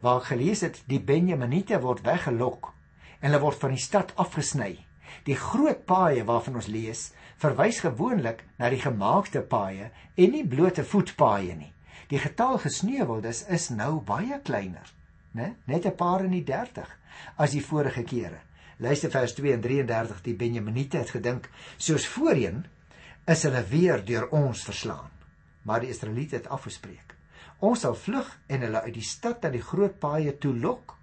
waar 0.00 0.20
gelees 0.20 0.60
het 0.60 0.82
die 0.86 1.00
Benjaminiete 1.00 1.80
word 1.80 2.02
weggelok 2.04 2.72
en 3.20 3.30
hulle 3.30 3.40
word 3.40 3.58
van 3.58 3.70
die 3.70 3.80
stad 3.80 4.12
afgesny. 4.16 4.84
Die 5.24 5.36
groot 5.36 5.84
paaie 5.86 6.24
waarvan 6.24 6.58
ons 6.60 6.66
lees, 6.66 7.10
verwys 7.42 7.80
gewoonlik 7.84 8.44
na 8.58 8.70
die 8.70 8.80
gemaakte 8.80 9.42
paaie 9.42 9.90
en 10.16 10.34
nie 10.34 10.44
blote 10.46 10.84
voetpaaie 10.84 11.56
nie. 11.56 11.72
Die 12.08 12.20
getal 12.20 12.58
gesneuweldes 12.60 13.46
is 13.48 13.70
nou 13.70 14.00
baie 14.04 14.38
kleiner, 14.44 14.88
né? 15.34 15.54
Net 15.66 15.86
'n 15.86 15.96
paar 15.96 16.24
in 16.24 16.30
die 16.30 16.44
30 16.44 16.88
as 17.36 17.50
die 17.50 17.64
vorige 17.64 18.02
kere. 18.02 18.40
Luister 18.78 19.10
vers 19.10 19.34
2 19.34 19.52
en 19.52 19.60
33, 19.60 20.22
die 20.22 20.34
Benjaminiete 20.34 20.98
het 20.98 21.10
gedink 21.10 21.50
soos 21.76 22.06
voorheen 22.06 22.64
is 23.26 23.42
hulle 23.42 23.62
weer 23.70 24.04
deur 24.04 24.28
ons 24.30 24.64
verslaan. 24.64 25.10
Maar 25.62 25.80
die 25.80 25.88
Israeliete 25.88 26.36
het 26.36 26.48
afgespreek. 26.48 27.14
Ons 27.58 27.80
sal 27.80 27.94
vlug 27.94 28.38
en 28.46 28.60
hulle 28.60 28.80
uit 28.82 28.94
die 28.94 29.06
stad 29.06 29.42
na 29.42 29.50
die 29.50 29.62
groot 29.62 29.98
paaie 30.02 30.38
toe 30.38 30.54
lok 30.54 30.96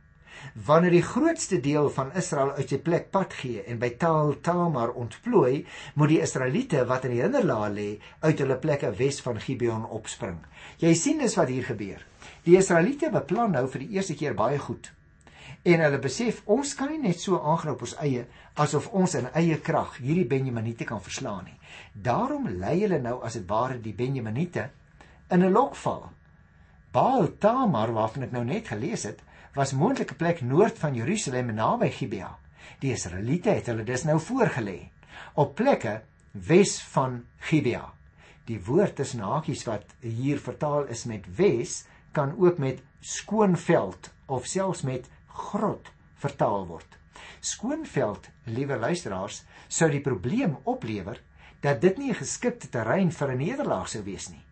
wanneer 0.65 0.91
die 0.91 1.05
grootste 1.05 1.59
deel 1.63 1.89
van 1.89 2.11
Israel 2.19 2.51
uit 2.57 2.69
sy 2.69 2.79
plek 2.83 3.09
pad 3.11 3.33
gee 3.33 3.63
en 3.67 3.79
by 3.79 3.89
Taal 4.01 4.35
Tamar 4.45 4.93
ontplooi, 4.93 5.65
moet 5.95 6.13
die 6.13 6.21
Israeliete 6.21 6.85
wat 6.89 7.07
in 7.07 7.15
die 7.15 7.23
hinderlaag 7.23 7.73
lê, 7.75 7.89
uit 8.21 8.39
hulle 8.39 8.59
plekke 8.59 8.91
wes 8.99 9.21
van 9.25 9.39
Gibeon 9.39 9.85
opspring. 9.85 10.39
Jy 10.79 10.93
sien 10.95 11.19
dis 11.19 11.35
wat 11.39 11.51
hier 11.51 11.67
gebeur. 11.67 12.05
Die 12.45 12.57
Israeliete 12.57 13.11
beplan 13.13 13.51
nou 13.55 13.67
vir 13.67 13.85
die 13.85 13.97
eerste 13.97 14.15
keer 14.15 14.37
baie 14.37 14.59
goed. 14.59 14.91
En 15.67 15.81
hulle 15.83 15.99
besef 15.99 16.39
ons 16.47 16.71
kan 16.77 16.91
nie 16.91 17.01
net 17.01 17.19
so 17.19 17.39
aangaan 17.39 17.73
op 17.73 17.81
ons 17.83 17.97
eie 17.99 18.27
asof 18.59 18.87
ons 18.95 19.15
in 19.19 19.27
eie 19.35 19.57
krag 19.63 19.97
hierdie 19.99 20.27
Benjaminiete 20.27 20.87
kan 20.87 21.01
verslaan 21.03 21.45
nie. 21.49 21.57
Daarom 21.93 22.47
lei 22.61 22.77
hulle 22.81 22.99
nou 23.03 23.19
as 23.23 23.35
dit 23.39 23.47
ware 23.49 23.79
die 23.83 23.95
Benjaminiete 23.95 24.69
in 25.29 25.43
'n 25.43 25.51
lokval. 25.51 26.09
Baal 26.91 27.37
Tamar 27.37 27.91
waarvan 27.93 28.23
ek 28.23 28.31
nou 28.31 28.43
net 28.43 28.67
gelees 28.67 29.03
het, 29.03 29.19
was 29.53 29.73
moontlike 29.73 30.15
plek 30.15 30.41
noord 30.41 30.77
van 30.77 30.93
Jerusalem 30.93 31.53
naby 31.53 31.89
Gibea. 31.89 32.37
Die 32.79 32.91
Israeliete 32.93 33.49
het 33.49 33.69
hulle 33.71 33.83
dus 33.83 34.05
nou 34.05 34.19
voorgelê 34.21 34.91
op 35.33 35.55
plekke 35.55 36.01
wes 36.31 36.77
van 36.93 37.23
Gibea. 37.49 37.93
Die 38.45 38.59
woord 38.65 38.95
tussen 38.95 39.23
hakies 39.25 39.65
wat 39.67 39.95
hier 40.01 40.39
vertaal 40.41 40.89
is 40.93 41.05
met 41.09 41.25
wes 41.37 41.83
kan 42.11 42.35
ook 42.37 42.57
met 42.57 42.81
skoonveld 42.99 44.11
of 44.25 44.45
selfs 44.45 44.81
met 44.81 45.09
grot 45.27 45.91
vertaal 46.19 46.65
word. 46.67 46.97
Skoonveld, 47.39 48.27
liewe 48.43 48.77
luisteraars, 48.77 49.43
sou 49.67 49.89
die 49.91 50.03
probleem 50.03 50.57
oplewer 50.63 51.21
dat 51.61 51.81
dit 51.81 51.97
nie 51.97 52.09
'n 52.11 52.21
geskikte 52.21 52.69
terrein 52.69 53.11
vir 53.11 53.31
'n 53.31 53.37
nederlaag 53.37 53.87
sou 53.89 54.03
wees 54.03 54.29
nie. 54.29 54.43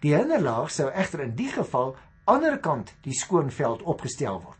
Die 0.00 0.14
hinderlaag 0.14 0.70
sou 0.70 0.90
egter 0.90 1.20
in 1.20 1.34
die 1.36 1.50
geval 1.50 1.96
ander 2.24 2.58
kant 2.58 2.92
die 3.02 3.14
skoonveld 3.14 3.82
opgestel 3.82 4.40
word. 4.42 4.58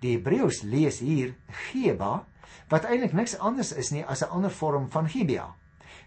Die 0.00 0.16
Hebreëus 0.16 0.62
lees 0.62 1.00
hier 1.04 1.34
Geba 1.70 2.24
wat 2.72 2.86
eintlik 2.88 3.12
niks 3.12 3.36
anders 3.38 3.72
is 3.72 3.90
nie 3.92 4.04
as 4.04 4.22
'n 4.22 4.30
ander 4.30 4.50
vorm 4.50 4.90
van 4.90 5.08
Gibea. 5.08 5.54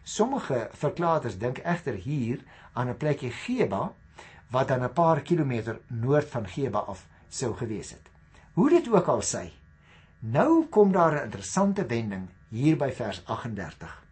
Sommige 0.04 0.70
verklaarders 0.74 1.38
dink 1.38 1.58
egter 1.58 1.94
hier 1.94 2.40
aan 2.74 2.90
'n 2.90 2.98
plekkie 2.98 3.32
Geba 3.32 3.94
wat 4.52 4.68
dan 4.68 4.84
'n 4.84 4.94
paar 4.94 5.22
kilometer 5.22 5.80
noord 5.88 6.30
van 6.30 6.48
Geba 6.48 6.80
af 6.80 7.06
sou 7.30 7.54
gewees 7.54 7.90
het. 7.90 8.10
Hoe 8.54 8.70
dit 8.70 8.90
ook 8.90 9.08
al 9.08 9.22
sy, 9.22 9.52
nou 10.20 10.66
kom 10.66 10.92
daar 10.92 11.14
'n 11.14 11.24
interessante 11.24 11.86
wending 11.86 12.28
hier 12.50 12.78
by 12.78 12.92
vers 12.92 13.22
38. 13.26 14.04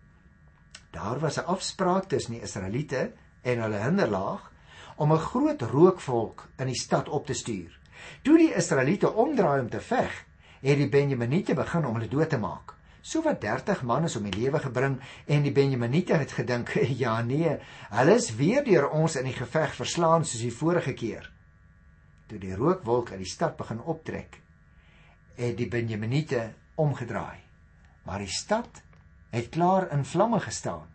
Daar 0.91 1.19
was 1.19 1.37
'n 1.37 1.45
afspraak 1.45 2.03
tussen 2.03 2.33
die 2.33 2.41
Israeliete 2.41 3.11
en 3.41 3.61
hulle 3.61 3.77
hinderlaag 3.77 4.51
om 4.95 5.13
'n 5.13 5.17
groot 5.19 5.61
rookvolk 5.61 6.47
in 6.57 6.65
die 6.65 6.79
stad 6.79 7.09
op 7.09 7.25
te 7.25 7.33
stuur. 7.33 7.79
Toe 8.21 8.37
die 8.37 8.53
Israeliete 8.53 9.13
omdraai 9.13 9.61
om 9.61 9.69
te 9.69 9.81
veg, 9.81 10.25
het 10.61 10.77
die 10.77 10.89
Benjaminiete 10.89 11.53
begin 11.53 11.85
om 11.85 11.93
hulle 11.93 12.07
dood 12.07 12.29
te 12.29 12.37
maak. 12.37 12.73
So 13.01 13.21
wat 13.21 13.41
30 13.41 13.83
man 13.83 14.03
is 14.03 14.15
om 14.15 14.23
die 14.23 14.39
lewe 14.39 14.59
gebring 14.59 14.99
en 15.25 15.43
die 15.45 15.51
Benjaminiete 15.51 16.13
het 16.17 16.31
gedink, 16.31 16.69
ja 17.03 17.21
nee, 17.21 17.57
hulle 17.89 18.15
is 18.15 18.31
weer 18.35 18.63
deur 18.63 18.89
ons 18.89 19.15
in 19.15 19.29
die 19.29 19.37
geveg 19.37 19.75
verslaan 19.75 20.25
soos 20.25 20.41
die 20.41 20.53
vorige 20.53 20.93
keer. 20.93 21.31
Toe 22.27 22.39
die 22.39 22.55
rookwolk 22.55 23.11
uit 23.11 23.21
die 23.21 23.29
stad 23.29 23.57
begin 23.57 23.81
optrek, 23.81 24.39
het 25.35 25.57
die 25.57 25.67
Benjaminiete 25.69 26.53
omgedraai. 26.75 27.37
Maar 28.05 28.19
die 28.19 28.31
stad 28.31 28.81
het 29.29 29.49
klaar 29.49 29.91
in 29.91 30.05
vlamme 30.05 30.39
gestaan. 30.39 30.94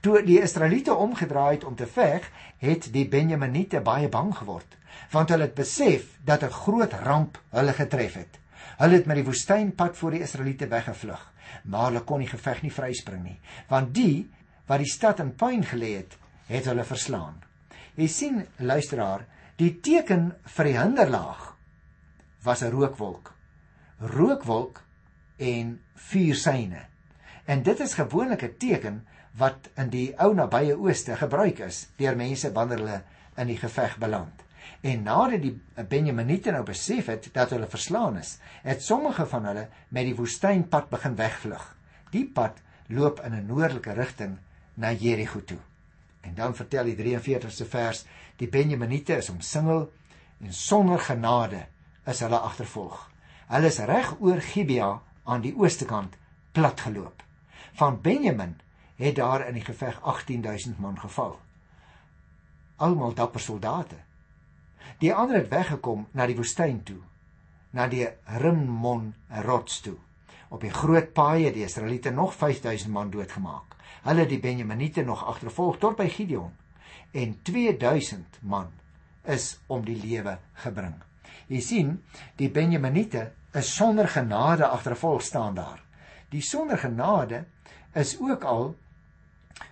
Toe 0.00 0.22
die 0.22 0.40
Israeliete 0.42 0.94
omgedraai 0.94 1.54
het 1.54 1.64
om 1.64 1.74
te 1.76 1.86
veg, 1.86 2.30
het 2.58 2.92
die 2.92 3.08
Benjaminiete 3.08 3.80
baie 3.80 4.08
bang 4.08 4.34
geword, 4.36 4.76
want 5.10 5.30
hulle 5.30 5.48
het 5.48 5.54
besef 5.54 6.18
dat 6.24 6.42
'n 6.42 6.50
groot 6.50 6.92
ramp 6.92 7.38
hulle 7.50 7.72
getref 7.72 8.14
het. 8.14 8.38
Hulle 8.78 8.94
het 8.94 9.06
met 9.06 9.16
die 9.16 9.24
woestynpad 9.24 9.96
voor 9.96 10.10
die 10.10 10.20
Israeliete 10.20 10.68
weggevlug, 10.68 11.32
maar 11.64 11.84
hulle 11.84 12.00
kon 12.00 12.18
die 12.18 12.28
geveg 12.28 12.62
nie 12.62 12.72
vryspring 12.72 13.22
nie, 13.22 13.40
want 13.68 13.94
die 13.94 14.30
wat 14.66 14.78
die 14.78 14.90
stad 14.90 15.20
in 15.20 15.34
puin 15.34 15.64
gelê 15.64 15.96
het, 15.96 16.16
het 16.46 16.64
hulle 16.64 16.84
verslaan. 16.84 17.40
Jy 17.94 18.06
sien 18.06 18.46
luisteraar, 18.56 19.24
die 19.56 19.80
teken 19.80 20.34
vir 20.44 20.64
die 20.64 20.78
hinderlaag 20.78 21.56
was 22.44 22.62
'n 22.62 22.70
rookwolk. 22.70 23.34
Rookwolk 24.00 24.82
en 25.36 25.80
vuursyne. 25.94 26.86
En 27.44 27.62
dit 27.62 27.80
is 27.80 27.94
gewoonlik 27.94 28.42
'n 28.42 28.56
teken 28.58 29.06
wat 29.38 29.70
in 29.78 29.90
die 29.92 30.08
ou 30.18 30.32
nabye 30.34 30.76
ooste 30.76 31.16
gebruik 31.16 31.62
is 31.66 31.86
deur 32.00 32.16
mense 32.18 32.50
wanneer 32.52 32.82
hulle 32.82 33.00
in 33.38 33.50
die 33.52 33.58
geveg 33.58 33.96
beland. 34.02 34.44
En 34.80 35.02
nadat 35.02 35.42
die 35.42 35.54
Benjaminite 35.90 36.52
nou 36.54 36.64
besef 36.66 37.08
het 37.10 37.28
dat 37.34 37.50
hulle 37.54 37.66
verslaan 37.70 38.18
is, 38.18 38.36
het 38.62 38.82
sommige 38.82 39.26
van 39.26 39.46
hulle 39.50 39.66
met 39.94 40.06
die 40.06 40.16
woestynpad 40.18 40.90
begin 40.90 41.16
wegvlug. 41.18 41.64
Die 42.10 42.26
pad 42.26 42.60
loop 42.88 43.20
in 43.24 43.34
'n 43.34 43.46
noordelike 43.46 43.92
rigting 43.92 44.38
na 44.74 44.92
Jerigo 44.92 45.44
toe. 45.44 45.58
En 46.20 46.34
dan 46.34 46.54
vertel 46.54 46.84
die 46.84 46.96
43ste 46.96 47.66
vers, 47.66 48.04
die 48.36 48.48
Benjaminite 48.48 49.16
is 49.16 49.30
omsingel 49.30 49.92
en 50.40 50.52
sonder 50.52 50.98
genade 50.98 51.66
is 52.06 52.20
hulle 52.20 52.38
agtervolg. 52.38 53.10
Hulle 53.48 53.66
is 53.66 53.78
reg 53.78 54.14
oor 54.20 54.40
Gibea 54.40 55.00
aan 55.24 55.40
die 55.40 55.54
ooste 55.56 55.84
kant 55.84 56.16
platgeloop. 56.52 57.22
Van 57.72 58.00
Benjamin 58.00 58.56
het 58.98 59.16
daar 59.16 59.46
in 59.46 59.54
die 59.54 59.64
geveg 59.64 60.00
18000 60.02 60.78
man 60.78 60.98
geval. 60.98 61.38
Almal 62.76 63.14
dapper 63.14 63.40
soldate. 63.40 63.96
Die 64.98 65.14
ander 65.14 65.36
het 65.36 65.48
weggekom 65.48 66.06
na 66.10 66.26
die 66.26 66.36
woestyn 66.36 66.82
toe, 66.82 66.98
na 67.70 67.86
die 67.86 68.08
Rimmon 68.42 69.14
rots 69.46 69.80
toe. 69.80 69.96
Op 70.48 70.60
die 70.64 70.72
groot 70.74 71.12
paaie 71.12 71.44
het 71.44 71.54
die 71.54 71.66
Israeliete 71.66 72.10
nog 72.10 72.34
5000 72.34 72.92
man 72.92 73.10
doodgemaak. 73.10 73.76
Hulle 74.02 74.24
het 74.24 74.32
die 74.32 74.40
Benjaminite 74.40 75.02
nog 75.02 75.26
agtervolg 75.26 75.78
tot 75.78 75.96
by 75.96 76.08
Gideon 76.08 76.54
en 77.12 77.38
2000 77.42 78.38
man 78.42 78.72
is 79.24 79.58
om 79.66 79.84
die 79.84 79.96
lewe 79.96 80.38
gebring. 80.64 80.96
Jy 81.48 81.60
sien, 81.64 81.94
die 82.36 82.50
Benjaminite 82.50 83.30
is 83.56 83.70
sonder 83.76 84.08
genade 84.08 84.66
agtervolg 84.66 85.22
staan 85.22 85.54
daar. 85.54 85.80
Die 86.28 86.42
sonder 86.42 86.78
genade 86.78 87.44
is 87.94 88.18
ook 88.20 88.44
al 88.44 88.74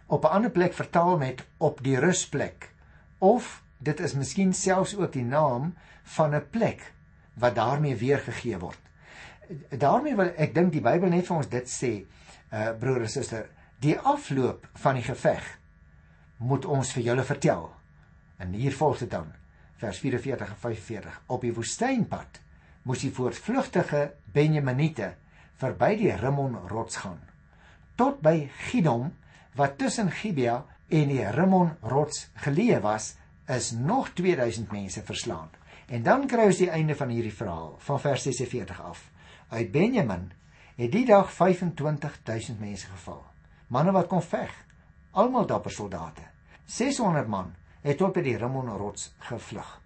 op 0.06 0.24
'n 0.24 0.34
ander 0.38 0.50
plek 0.50 0.72
vertaal 0.72 1.18
met 1.18 1.44
op 1.56 1.82
die 1.82 1.98
rusplek 1.98 2.70
of 3.18 3.62
dit 3.78 4.00
is 4.00 4.14
miskien 4.14 4.54
selfs 4.54 4.96
ook 4.96 5.12
die 5.12 5.24
naam 5.24 5.74
van 6.02 6.34
'n 6.34 6.50
plek 6.50 6.92
wat 7.34 7.54
daarmee 7.54 7.96
weergegee 7.96 8.58
word. 8.58 8.78
Daarmee 9.68 10.16
wil 10.16 10.32
ek 10.36 10.54
dink 10.54 10.72
die 10.72 10.80
Bybel 10.80 11.08
net 11.08 11.26
vir 11.26 11.36
ons 11.36 11.48
dit 11.48 11.68
sê, 11.68 12.04
uh 12.52 12.70
broer 12.78 13.00
en 13.00 13.08
suster, 13.08 13.48
die 13.78 13.98
afloop 13.98 14.68
van 14.74 14.94
die 14.94 15.02
geveg 15.02 15.58
moet 16.36 16.64
ons 16.64 16.92
vir 16.92 17.02
julle 17.02 17.24
vertel. 17.24 17.70
En 18.36 18.52
hier 18.52 18.72
volg 18.76 18.98
dit 18.98 19.10
dan 19.10 19.32
vers 19.76 19.98
44 19.98 20.48
en 20.48 20.56
45 20.56 21.20
op 21.26 21.40
die 21.40 21.54
woestynpad 21.54 22.40
moes 22.82 23.00
die 23.00 23.12
voortvlugtige 23.12 24.12
Benjaminite 24.32 25.14
verby 25.60 25.96
die 25.96 26.12
Rimmon 26.16 26.56
rots 26.68 26.96
gaan 26.96 27.20
tot 27.96 28.20
by 28.24 28.48
Gidom 28.68 29.12
wat 29.56 29.78
tussen 29.78 30.10
Gibea 30.10 30.64
en 30.88 31.08
die 31.08 31.24
Rimmon 31.34 31.72
rots 31.80 32.28
geleë 32.44 32.80
was, 32.84 33.14
is 33.48 33.70
nog 33.72 34.10
2000 34.18 34.70
mense 34.72 35.02
verslaan. 35.02 35.50
En 35.86 36.02
dan 36.02 36.26
kry 36.26 36.48
ons 36.50 36.60
die 36.60 36.70
einde 36.70 36.96
van 36.98 37.12
hierdie 37.14 37.34
verhaal 37.34 37.76
van 37.78 38.00
vers 38.02 38.26
46 38.26 38.82
af. 38.82 39.04
Uit 39.48 39.70
Benjamin 39.72 40.28
het 40.76 40.92
die 40.92 41.06
dag 41.06 41.32
25000 41.32 42.60
mense 42.60 42.86
geval. 42.86 43.22
Manne 43.66 43.94
wat 43.94 44.10
kon 44.10 44.22
veg, 44.22 44.52
almal 45.10 45.46
dapper 45.46 45.72
soldate. 45.72 46.26
600 46.66 47.26
man 47.30 47.54
het 47.82 47.98
tot 47.98 48.14
by 48.14 48.22
die 48.26 48.36
Rimmon 48.36 48.70
rots 48.76 49.12
gevlug 49.30 49.85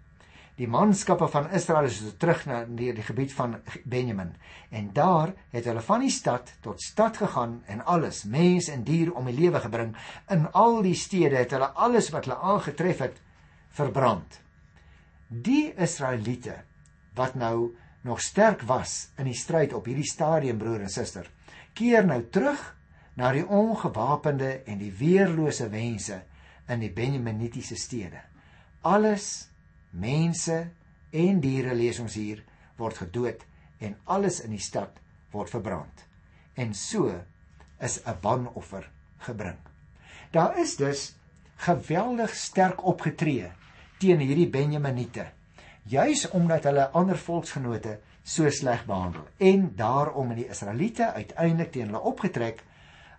die 0.59 0.67
manskappe 0.67 1.27
van 1.31 1.49
Israel 1.55 1.87
is 1.89 2.01
terug 2.21 2.45
na 2.45 2.63
die, 2.65 2.91
die 2.93 3.05
gebied 3.05 3.33
van 3.33 3.55
Benjamin. 3.83 4.35
En 4.69 4.89
daar 4.93 5.33
het 5.51 5.65
hulle 5.65 5.81
van 5.81 6.05
die 6.05 6.11
stad 6.13 6.53
tot 6.61 6.81
stad 6.81 7.17
gegaan 7.17 7.61
en 7.65 7.85
alles 7.85 8.23
mens 8.23 8.67
en 8.69 8.83
dier 8.83 9.13
om 9.13 9.25
die 9.29 9.37
lewe 9.37 9.59
gebring. 9.63 9.95
In 10.29 10.47
al 10.51 10.81
die 10.85 10.95
stede 10.95 11.39
het 11.41 11.55
hulle 11.55 11.71
alles 11.73 12.11
wat 12.13 12.27
hulle 12.27 12.39
aangetref 12.39 13.03
het 13.07 13.21
verbrand. 13.69 14.41
Die 15.27 15.73
Israeliete 15.73 16.61
wat 17.15 17.35
nou 17.35 17.71
nog 18.01 18.21
sterk 18.21 18.61
was 18.67 19.11
in 19.17 19.29
die 19.29 19.37
stryd 19.37 19.73
op 19.73 19.85
hierdie 19.85 20.09
stadium 20.09 20.57
broer 20.57 20.81
en 20.87 20.89
suster 20.91 21.29
keer 21.77 22.05
nou 22.05 22.21
terug 22.33 22.61
na 23.19 23.31
die 23.35 23.45
ongewapende 23.45 24.61
en 24.67 24.79
die 24.81 24.91
weerlose 24.95 25.67
mense 25.71 26.21
in 26.71 26.83
die 26.83 26.91
Benjaminitiese 26.93 27.75
stede. 27.79 28.21
Alles 28.87 29.50
mense 29.91 30.57
en 31.11 31.39
diere 31.43 31.75
lees 31.75 31.99
ons 31.99 32.15
hier 32.15 32.43
word 32.79 32.97
gedood 33.03 33.43
en 33.79 33.97
alles 34.05 34.41
in 34.45 34.55
die 34.55 34.63
stad 34.63 34.99
word 35.31 35.51
verbrand. 35.51 36.05
En 36.55 36.73
so 36.73 37.11
is 37.79 37.99
'n 38.05 38.17
banoffer 38.21 38.89
gebring. 39.17 39.57
Daar 40.31 40.57
is 40.57 40.75
dus 40.75 41.15
geweldig 41.55 42.35
sterk 42.35 42.85
opgetree 42.85 43.51
teen 43.97 44.19
hierdie 44.19 44.49
Benjaminite, 44.49 45.27
juis 45.83 46.29
omdat 46.29 46.63
hulle 46.63 46.89
ander 46.89 47.17
volksgenote 47.17 47.99
so 48.23 48.49
sleg 48.49 48.85
behandel 48.85 49.27
en 49.37 49.75
daarom 49.75 50.29
het 50.29 50.37
die 50.37 50.49
Israeliete 50.49 51.13
uiteindelik 51.13 51.71
teen 51.71 51.85
hulle 51.85 51.99
opgetrek, 51.99 52.63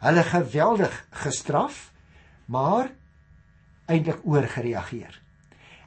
hulle 0.00 0.22
geweldig 0.22 1.06
gestraf, 1.10 1.92
maar 2.46 2.90
eintlik 3.86 4.22
oorgereageer. 4.24 5.21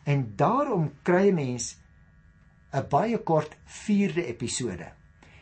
En 0.05 0.33
daarom 0.37 0.91
kry 1.03 1.29
'n 1.31 1.35
mens 1.35 1.75
'n 2.73 2.87
baie 2.89 3.17
kort 3.17 3.55
4de 3.65 4.25
episode 4.25 4.87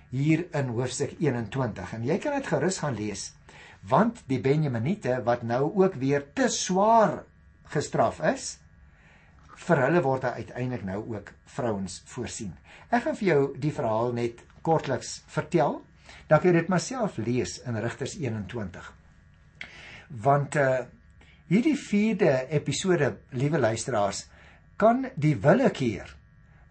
hier 0.10 0.46
in 0.54 0.68
hoofstuk 0.68 1.16
21 1.20 1.94
en 1.94 2.04
jy 2.04 2.18
kan 2.18 2.34
dit 2.38 2.48
gerus 2.48 2.78
gaan 2.78 2.96
lees 2.96 3.34
want 3.90 4.24
die 4.30 4.40
Benjaminite 4.40 5.24
wat 5.24 5.44
nou 5.44 5.72
ook 5.76 5.96
weer 6.00 6.24
te 6.34 6.48
swaar 6.48 7.24
gestraf 7.74 8.22
is 8.34 8.58
vir 9.68 9.82
hulle 9.86 10.02
word 10.02 10.26
daar 10.26 10.40
uiteindelik 10.40 10.84
nou 10.88 11.00
ook 11.16 11.32
vrouens 11.56 12.02
voorsien. 12.06 12.54
Ek 12.90 13.04
gaan 13.06 13.18
vir 13.20 13.28
jou 13.28 13.42
die 13.60 13.72
verhaal 13.76 14.14
net 14.16 14.42
kortliks 14.66 15.22
vertel. 15.32 15.82
Dan 16.28 16.40
kan 16.40 16.50
jy 16.50 16.56
dit 16.62 16.72
maar 16.72 16.84
self 16.84 17.18
lees 17.22 17.60
in 17.68 17.78
Rigters 17.80 18.18
21. 18.20 18.92
Want 20.24 20.60
uh 20.60 20.84
hierdie 21.52 21.76
4de 21.78 22.48
episode, 22.56 23.10
liewe 23.36 23.60
luisteraars, 23.60 24.24
kan 24.84 25.06
die 25.16 25.36
willekeur 25.40 26.10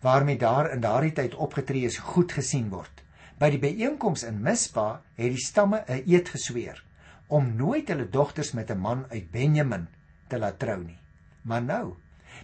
waarmee 0.05 0.37
daar 0.37 0.73
in 0.75 0.83
daardie 0.85 1.15
tyd 1.17 1.35
opgetree 1.35 1.87
is 1.89 2.01
goed 2.13 2.33
gesien 2.37 2.67
word. 2.69 3.01
By 3.41 3.49
die 3.55 3.61
byeenkoms 3.63 4.25
in 4.29 4.43
Mispa 4.45 5.01
het 5.17 5.33
die 5.33 5.41
stamme 5.41 5.85
'n 5.87 6.03
eed 6.11 6.29
gesweer 6.29 6.83
om 7.29 7.55
nooit 7.57 7.89
hulle 7.89 8.09
dogters 8.11 8.53
met 8.53 8.71
'n 8.71 8.79
man 8.79 9.07
uit 9.11 9.31
Benjamin 9.31 9.87
te 10.29 10.39
laat 10.39 10.59
trou 10.59 10.83
nie. 10.85 10.99
Maar 11.43 11.63
nou, 11.63 11.95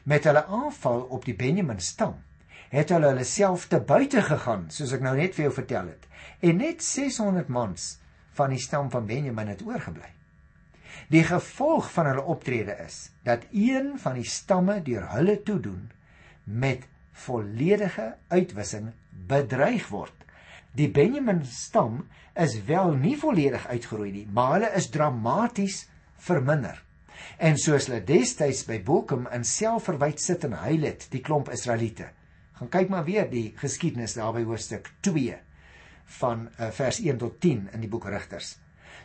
met 0.05 0.25
hulle 0.25 0.47
aanval 0.47 1.01
op 1.01 1.25
die 1.25 1.37
Benjamin 1.37 1.81
stam, 1.81 2.15
het 2.71 2.89
hulle 2.89 3.07
hulle 3.07 3.25
self 3.25 3.67
te 3.67 3.81
buite 3.81 4.23
gegaan, 4.23 4.71
soos 4.71 4.93
ek 4.93 5.01
nou 5.01 5.17
net 5.17 5.35
vir 5.35 5.43
jou 5.43 5.55
vertel 5.55 5.87
het, 5.87 6.07
en 6.41 6.57
net 6.57 6.83
600 6.83 7.49
mans 7.49 7.99
van 8.33 8.51
die 8.51 8.59
stam 8.59 8.91
van 8.91 9.07
Benjamin 9.07 9.49
het 9.49 9.63
oorgebly. 9.63 10.18
Die 11.13 11.25
gevolg 11.25 11.91
van 11.95 12.11
hulle 12.11 12.23
optrede 12.23 12.75
is 12.85 13.11
dat 13.23 13.47
een 13.53 13.95
van 13.99 14.19
die 14.19 14.27
stamme 14.29 14.81
deur 14.83 15.07
hulle 15.15 15.39
toedoen 15.43 15.91
met 16.45 16.87
volledige 17.13 18.15
uitwissing 18.29 18.93
bedreig 19.11 19.89
word. 19.89 20.15
Die 20.79 20.91
Benjamin 20.91 21.45
stam 21.45 22.05
is 22.39 22.59
wel 22.69 22.93
nie 22.95 23.17
volledig 23.19 23.67
uitgeroei 23.67 24.13
nie, 24.13 24.27
maar 24.33 24.59
hulle 24.59 24.71
is 24.79 24.91
dramaties 24.95 25.87
verminder. 26.23 26.85
En 27.39 27.59
soos 27.59 27.89
hulle 27.89 28.05
destyds 28.07 28.63
by 28.69 28.79
Bokum 28.85 29.27
in 29.35 29.45
selfverwyd 29.47 30.23
sit 30.23 30.47
en 30.47 30.55
huil 30.63 30.87
het, 30.87 31.09
die 31.11 31.23
klomp 31.25 31.51
Israeliete. 31.55 32.13
Gaan 32.59 32.71
kyk 32.75 32.91
maar 32.91 33.07
weer 33.07 33.29
die 33.31 33.53
geskiedenis 33.59 34.17
daar 34.19 34.35
by 34.35 34.45
hoofstuk 34.47 34.91
2 35.07 35.37
van 36.19 36.49
uh, 36.49 36.71
vers 36.75 37.01
1 37.03 37.19
tot 37.19 37.41
10 37.43 37.69
in 37.75 37.85
die 37.85 37.91
boek 37.91 38.09
Rigters. 38.11 38.57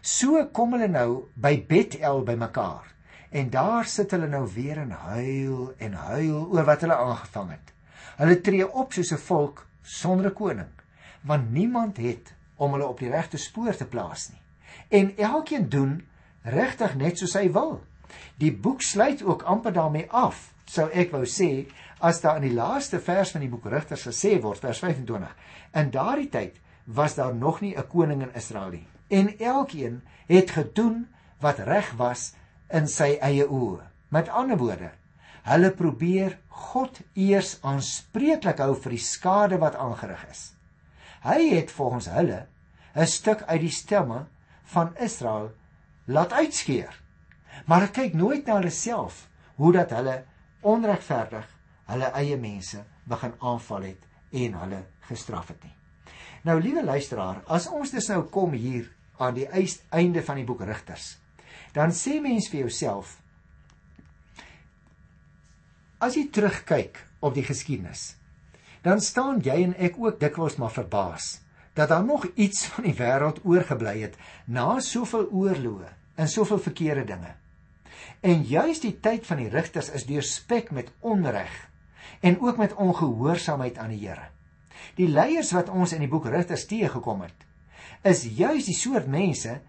So 0.03 0.49
kom 0.51 0.73
hulle 0.75 0.89
nou 0.91 1.29
by 1.39 1.53
Bethel 1.67 2.25
bymekaar. 2.27 2.89
En 3.31 3.49
daar 3.49 3.85
sit 3.87 4.11
hulle 4.11 4.27
nou 4.27 4.43
weer 4.53 4.81
en 4.81 4.91
huil 4.91 5.69
en 5.79 5.93
huil 5.93 6.41
oor 6.51 6.65
wat 6.67 6.83
hulle 6.83 6.97
aangevang 6.99 7.53
het. 7.55 7.71
Hulle 8.19 8.41
tree 8.45 8.67
op 8.67 8.93
soos 8.93 9.13
'n 9.13 9.17
volk 9.27 9.65
sonder 9.81 10.27
'n 10.29 10.33
koning, 10.33 10.73
want 11.21 11.51
niemand 11.51 11.97
het 11.97 12.33
om 12.55 12.71
hulle 12.73 12.87
op 12.87 12.99
die 12.99 13.09
regte 13.09 13.37
spoor 13.37 13.75
te 13.75 13.85
plaas 13.85 14.29
nie. 14.29 14.41
En 14.89 15.17
elkeen 15.17 15.69
doen 15.69 16.03
regtig 16.41 16.95
net 16.95 17.17
soos 17.17 17.33
hy 17.33 17.51
wil. 17.51 17.81
Die 18.37 18.51
boek 18.51 18.81
sluit 18.81 19.23
ook 19.23 19.41
amper 19.41 19.73
daarmee 19.73 20.11
af, 20.11 20.53
sou 20.65 20.89
ek 20.91 21.11
wou 21.11 21.25
sê, 21.25 21.65
as 21.99 22.21
daar 22.21 22.35
in 22.35 22.49
die 22.49 22.55
laaste 22.55 22.99
vers 22.99 23.31
van 23.31 23.41
die 23.41 23.49
boek 23.49 23.65
Rigters 23.65 24.07
gesê 24.07 24.41
word, 24.41 24.59
vers 24.59 24.79
25. 24.79 25.35
In 25.73 25.89
daardie 25.89 26.29
tyd 26.29 26.59
was 26.83 27.15
daar 27.15 27.35
nog 27.35 27.61
nie 27.61 27.75
'n 27.77 27.87
koning 27.87 28.21
in 28.21 28.35
Israel 28.35 28.69
nie 28.69 28.87
en 29.07 29.37
elkeen 29.37 30.01
het 30.27 30.51
gedoen 30.51 31.07
wat 31.39 31.59
reg 31.59 31.91
was 31.97 32.33
in 32.69 32.87
sy 32.87 33.17
eie 33.21 33.47
oë. 33.47 33.81
Met 34.09 34.29
ander 34.29 34.57
woorde, 34.57 34.91
Hulle 35.43 35.73
probeer 35.75 36.37
God 36.47 37.01
eers 37.19 37.57
aanspreeklik 37.67 38.61
hou 38.63 38.75
vir 38.79 38.95
die 38.95 39.03
skade 39.03 39.59
wat 39.59 39.75
aangerig 39.75 40.21
is. 40.31 40.43
Hy 41.23 41.39
het 41.51 41.71
volgens 41.71 42.07
hulle 42.11 42.45
'n 42.95 43.07
stuk 43.07 43.43
uit 43.43 43.61
die 43.61 43.75
stemme 43.75 44.27
van 44.63 44.95
Israel 44.95 45.51
laat 46.05 46.31
uitskeur. 46.33 46.93
Maar 47.65 47.81
hy 47.81 47.87
kyk 47.87 48.13
nooit 48.13 48.45
na 48.45 48.55
hulle 48.55 48.71
self 48.71 49.27
hoe 49.55 49.73
dat 49.73 49.91
hulle 49.91 50.23
onregverdig 50.61 51.47
hulle 51.85 52.11
eie 52.15 52.37
mense 52.37 52.83
begin 53.03 53.33
aanval 53.39 53.81
het 53.81 54.07
en 54.31 54.53
hulle 54.53 54.83
gestraf 54.99 55.47
het 55.47 55.63
nie. 55.63 55.75
Nou 56.43 56.59
liewe 56.59 56.83
luisteraar, 56.83 57.41
as 57.47 57.69
ons 57.71 57.91
dus 57.93 58.09
nou 58.11 58.23
kom 58.31 58.51
hier 58.51 58.89
aan 59.17 59.37
die 59.37 59.47
einde 59.47 60.23
van 60.23 60.39
die 60.41 60.47
boek 60.47 60.65
Rigters, 60.67 61.17
dan 61.73 61.93
sê 61.95 62.19
mens 62.21 62.49
vir 62.51 62.65
jouself 62.65 63.17
as 66.03 66.17
jy 66.19 66.25
terugkyk 66.35 66.99
op 67.23 67.31
die 67.37 67.45
geskiedenis, 67.47 68.17
dan 68.83 68.99
staan 68.99 69.39
jy 69.45 69.55
en 69.69 69.77
ek 69.79 69.95
ook 70.01 70.19
dikwels 70.19 70.59
maar 70.59 70.73
verbaas 70.75 71.37
dat 71.73 71.89
daar 71.89 72.03
nog 72.03 72.27
iets 72.35 72.65
van 72.73 72.89
die 72.89 72.97
wêreld 72.97 73.39
oorgebly 73.47 73.95
het 74.03 74.19
na 74.45 74.81
soveel 74.83 75.29
oorloë 75.31 75.89
en 76.19 76.29
soveel 76.29 76.59
verkeerde 76.61 77.07
dinge. 77.15 77.31
En 78.21 78.43
juis 78.45 78.83
die 78.83 78.93
tyd 78.99 79.25
van 79.25 79.39
die 79.41 79.49
rigters 79.49 79.89
is 79.95 80.05
deurspek 80.05 80.71
met 80.75 80.91
onreg 80.99 81.55
en 82.19 82.39
ook 82.43 82.59
met 82.59 82.75
ongehoorsaamheid 82.75 83.79
aan 83.79 83.95
die 83.95 84.03
Here. 84.03 84.32
Die 84.97 85.07
leiers 85.07 85.51
wat 85.55 85.69
ons 85.69 85.93
in 85.95 86.03
die 86.03 86.11
boek 86.11 86.27
Rigters 86.31 86.65
teëgekom 86.69 87.23
het, 87.25 87.45
is 88.03 88.25
juis 88.37 88.67
die 88.67 88.77
soort 88.77 89.07
mense 89.07 89.59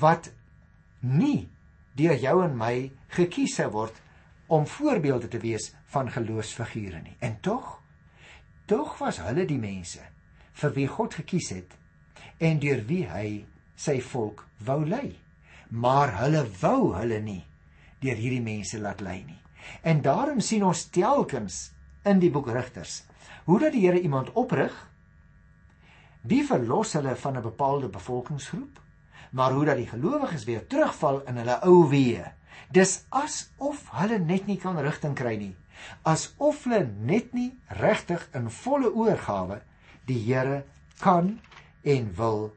wat 0.00 0.30
nie 1.00 1.48
deur 1.96 2.18
jou 2.20 2.40
en 2.44 2.56
my 2.58 2.90
gekies 3.14 3.56
word 3.72 3.94
om 4.52 4.66
voorbeelde 4.66 5.28
te 5.28 5.40
wees 5.42 5.72
van 5.94 6.10
geloofsfigure 6.10 7.00
nie. 7.02 7.16
En 7.18 7.38
tog, 7.40 7.80
tog 8.66 8.98
was 8.98 9.20
hulle 9.22 9.46
die 9.46 9.58
mense 9.58 10.02
vir 10.56 10.74
wie 10.76 10.86
God 10.90 11.14
gekies 11.14 11.50
het 11.54 11.74
en 12.38 12.60
deur 12.60 12.82
wie 12.88 13.04
hy 13.08 13.28
sy 13.76 13.98
volk 14.00 14.44
wou 14.66 14.82
lei. 14.86 15.16
Maar 15.70 16.14
hulle 16.20 16.44
wou 16.60 16.94
hulle 16.94 17.20
nie 17.22 17.42
deur 18.02 18.18
hierdie 18.18 18.44
mense 18.44 18.78
laat 18.78 19.00
lei 19.00 19.22
nie. 19.24 19.38
En 19.82 20.02
daarom 20.02 20.40
sien 20.40 20.62
ons 20.64 20.86
telkens 20.94 21.70
in 22.06 22.20
die 22.22 22.30
boek 22.30 22.50
Rigters 22.54 23.02
hoe 23.46 23.58
dat 23.62 23.72
die 23.72 23.84
Here 23.86 24.00
iemand 24.00 24.32
oprig 24.34 24.74
die 26.26 26.42
verlos 26.46 26.96
hulle 26.98 27.14
van 27.16 27.36
'n 27.38 27.42
bepaalde 27.42 27.88
bevolkingsgroep, 27.88 28.80
maar 29.30 29.52
hoe 29.52 29.64
dat 29.64 29.76
die 29.76 29.86
gelowiges 29.86 30.44
weer 30.44 30.66
terugval 30.66 31.22
in 31.26 31.36
hulle 31.36 31.60
ou 31.62 31.86
weë. 31.90 32.32
Dis 32.70 33.04
asof 33.08 33.90
hulle 33.90 34.18
net 34.18 34.46
nie 34.46 34.58
kan 34.58 34.78
rigting 34.78 35.14
kry 35.14 35.36
nie, 35.36 35.54
asof 36.02 36.64
hulle 36.64 36.90
net 36.98 37.32
nie 37.32 37.52
regtig 37.68 38.28
in 38.34 38.50
volle 38.50 38.90
oorgawe 38.92 39.60
die 40.06 40.18
Here 40.18 40.64
kan 40.98 41.40
en 41.82 42.14
wil 42.16 42.56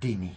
dien 0.00 0.20
nie. 0.20 0.36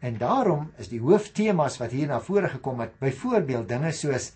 En 0.00 0.16
daarom 0.16 0.70
is 0.78 0.88
die 0.88 1.00
hooftemas 1.00 1.76
wat 1.78 1.90
hier 1.90 2.08
na 2.08 2.20
vore 2.20 2.48
gekom 2.48 2.80
het, 2.80 2.98
byvoorbeeld 2.98 3.68
dinge 3.68 3.92
soos 3.92 4.32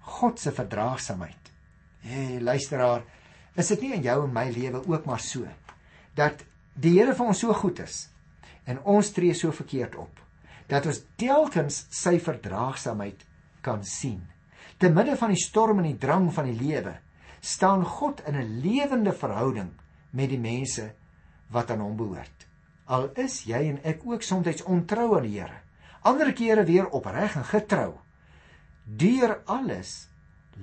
God 0.00 0.38
se 0.40 0.52
verdraagsaamheid. 0.52 1.50
Hey 2.04 2.40
luisteraar, 2.40 3.02
is 3.54 3.70
dit 3.70 3.84
nie 3.86 3.94
in 3.98 4.02
jou 4.02 4.18
en 4.24 4.34
my 4.34 4.48
lewe 4.50 4.82
ook 4.86 5.06
maar 5.06 5.22
so 5.22 5.46
dat 6.18 6.42
die 6.74 6.96
Here 6.98 7.14
vir 7.14 7.30
ons 7.30 7.40
so 7.44 7.54
goed 7.54 7.80
is 7.84 8.08
en 8.66 8.80
ons 8.82 9.10
tree 9.14 9.34
so 9.34 9.52
verkeerd 9.54 9.96
op 10.00 10.20
dat 10.70 10.86
ons 10.88 11.02
telkens 11.20 11.84
sy 11.92 12.16
verdraagsaamheid 12.22 13.20
kan 13.64 13.82
sien. 13.84 14.22
Te 14.80 14.88
midde 14.90 15.16
van 15.20 15.34
die 15.34 15.40
storm 15.40 15.82
en 15.82 15.90
die 15.90 16.00
drang 16.00 16.30
van 16.34 16.48
die 16.48 16.56
lewe 16.56 16.96
staan 17.44 17.84
God 17.84 18.22
in 18.26 18.36
'n 18.36 18.60
lewende 18.64 19.12
verhouding 19.12 19.70
met 20.10 20.30
die 20.30 20.40
mense 20.40 20.92
wat 21.50 21.70
aan 21.70 21.80
hom 21.80 21.96
behoort. 21.96 22.46
Al 22.86 23.10
is 23.16 23.44
jy 23.44 23.68
en 23.68 23.80
ek 23.84 24.00
ook 24.06 24.22
soms 24.22 24.62
ontrou 24.62 25.16
aan 25.16 25.28
die 25.28 25.40
Here. 25.40 25.60
Ander 26.02 26.32
kere 26.32 26.64
weer 26.64 26.88
opreg 26.88 27.36
en 27.36 27.44
getrou. 27.44 27.94
Deur 28.84 29.40
alles 29.46 30.08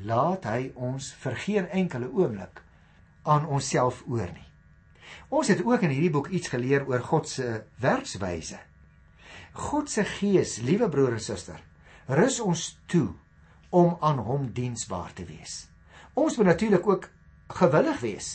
laat 0.05 0.45
hy 0.45 0.71
ons 0.75 1.13
vir 1.13 1.35
geen 1.35 1.69
enkele 1.69 2.09
oomblik 2.11 2.61
aan 3.23 3.47
onsself 3.47 4.03
oor 4.07 4.29
nie. 4.33 4.47
Ons 5.29 5.47
het 5.47 5.63
ook 5.65 5.81
in 5.85 5.93
hierdie 5.93 6.13
boek 6.13 6.27
iets 6.27 6.51
geleer 6.51 6.87
oor 6.87 7.03
God 7.05 7.29
se 7.29 7.63
werkswyse. 7.79 8.59
God 9.53 9.89
se 9.91 10.03
gees, 10.07 10.57
liewe 10.63 10.89
broer 10.89 11.17
en 11.17 11.23
suster, 11.23 11.59
rus 12.07 12.39
ons 12.39 12.65
toe 12.91 13.09
om 13.69 13.97
aan 13.99 14.19
hom 14.19 14.49
diensbaar 14.55 15.13
te 15.13 15.25
wees. 15.27 15.67
Ons 16.13 16.37
moet 16.37 16.51
natuurlik 16.51 16.87
ook 16.87 17.09
gewillig 17.61 17.99
wees 17.99 18.29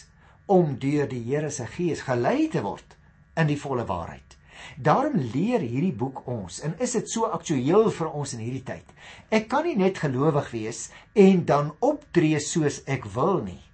om 0.47 0.77
deur 0.79 1.09
die 1.09 1.23
Here 1.25 1.51
se 1.51 1.67
gees 1.67 2.05
gelei 2.07 2.49
te 2.49 2.63
word 2.65 2.97
in 3.37 3.49
die 3.51 3.61
volle 3.61 3.85
waarheid. 3.85 4.37
Daarom 4.77 5.19
leer 5.35 5.61
hierdie 5.61 5.93
boek 5.93 6.23
ons 6.29 6.63
en 6.65 6.75
is 6.81 6.97
dit 6.97 7.11
so 7.11 7.29
aktueel 7.29 7.91
vir 7.93 8.09
ons 8.09 8.33
in 8.33 8.41
hierdie 8.45 8.65
tyd. 8.65 8.95
Ek 9.29 9.49
kan 9.53 9.67
nie 9.69 9.77
net 9.77 10.01
gelowig 10.01 10.49
wees 10.55 10.87
en 11.13 11.45
dan 11.45 11.75
optree 11.85 12.41
soos 12.41 12.81
ek 12.89 13.05
wil 13.17 13.43
nie. 13.45 13.66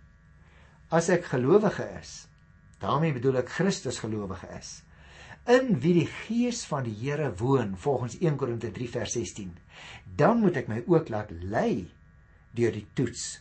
As 0.93 1.09
ek 1.09 1.31
gelowige 1.33 1.87
is, 1.99 2.27
daarmee 2.83 3.15
bedoel 3.17 3.41
ek 3.41 3.55
Christus 3.57 4.03
gelowige 4.03 4.51
is, 4.59 4.83
in 5.49 5.79
wie 5.83 5.95
die 6.03 6.09
gees 6.27 6.63
van 6.69 6.85
die 6.87 6.95
Here 7.01 7.31
woon 7.41 7.73
volgens 7.81 8.19
1 8.21 8.37
Korinte 8.39 8.71
3 8.71 8.89
vers 8.93 9.15
16, 9.17 9.55
dan 10.21 10.43
moet 10.43 10.61
ek 10.61 10.69
my 10.71 10.83
ook 10.87 11.09
laat 11.11 11.33
lei 11.33 11.89
deur 12.53 12.77
die 12.77 12.85
toets 12.95 13.41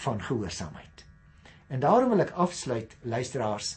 van 0.00 0.22
gehoorsaamheid. 0.24 1.04
En 1.68 1.84
daarom 1.84 2.14
wil 2.14 2.24
ek 2.24 2.32
afsluit 2.32 2.96
luisteraars 3.04 3.76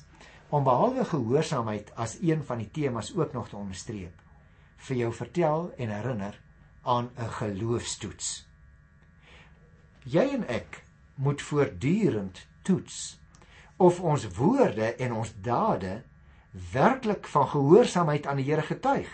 om 0.54 0.64
behalwe 0.66 1.06
gehoorsaamheid 1.10 1.92
as 2.00 2.16
een 2.22 2.42
van 2.48 2.64
die 2.64 2.72
temas 2.72 3.12
ook 3.18 3.34
nog 3.34 3.50
te 3.50 3.60
onderstreep 3.60 4.22
vir 4.88 4.98
jou 4.98 5.12
vertel 5.16 5.70
en 5.78 5.92
herinner 5.92 6.40
aan 6.84 7.10
'n 7.18 7.30
geloofstoets. 7.40 8.48
Jy 10.04 10.26
en 10.40 10.48
ek 10.48 10.83
moet 11.16 11.42
voortdurend 11.42 12.48
toets 12.62 13.20
of 13.78 14.00
ons 14.00 14.28
woorde 14.38 14.96
en 14.96 15.14
ons 15.14 15.34
dade 15.42 16.02
werklik 16.72 17.28
van 17.28 17.48
gehoorsaamheid 17.48 18.28
aan 18.28 18.40
die 18.40 18.46
Here 18.46 18.62
getuig. 18.62 19.10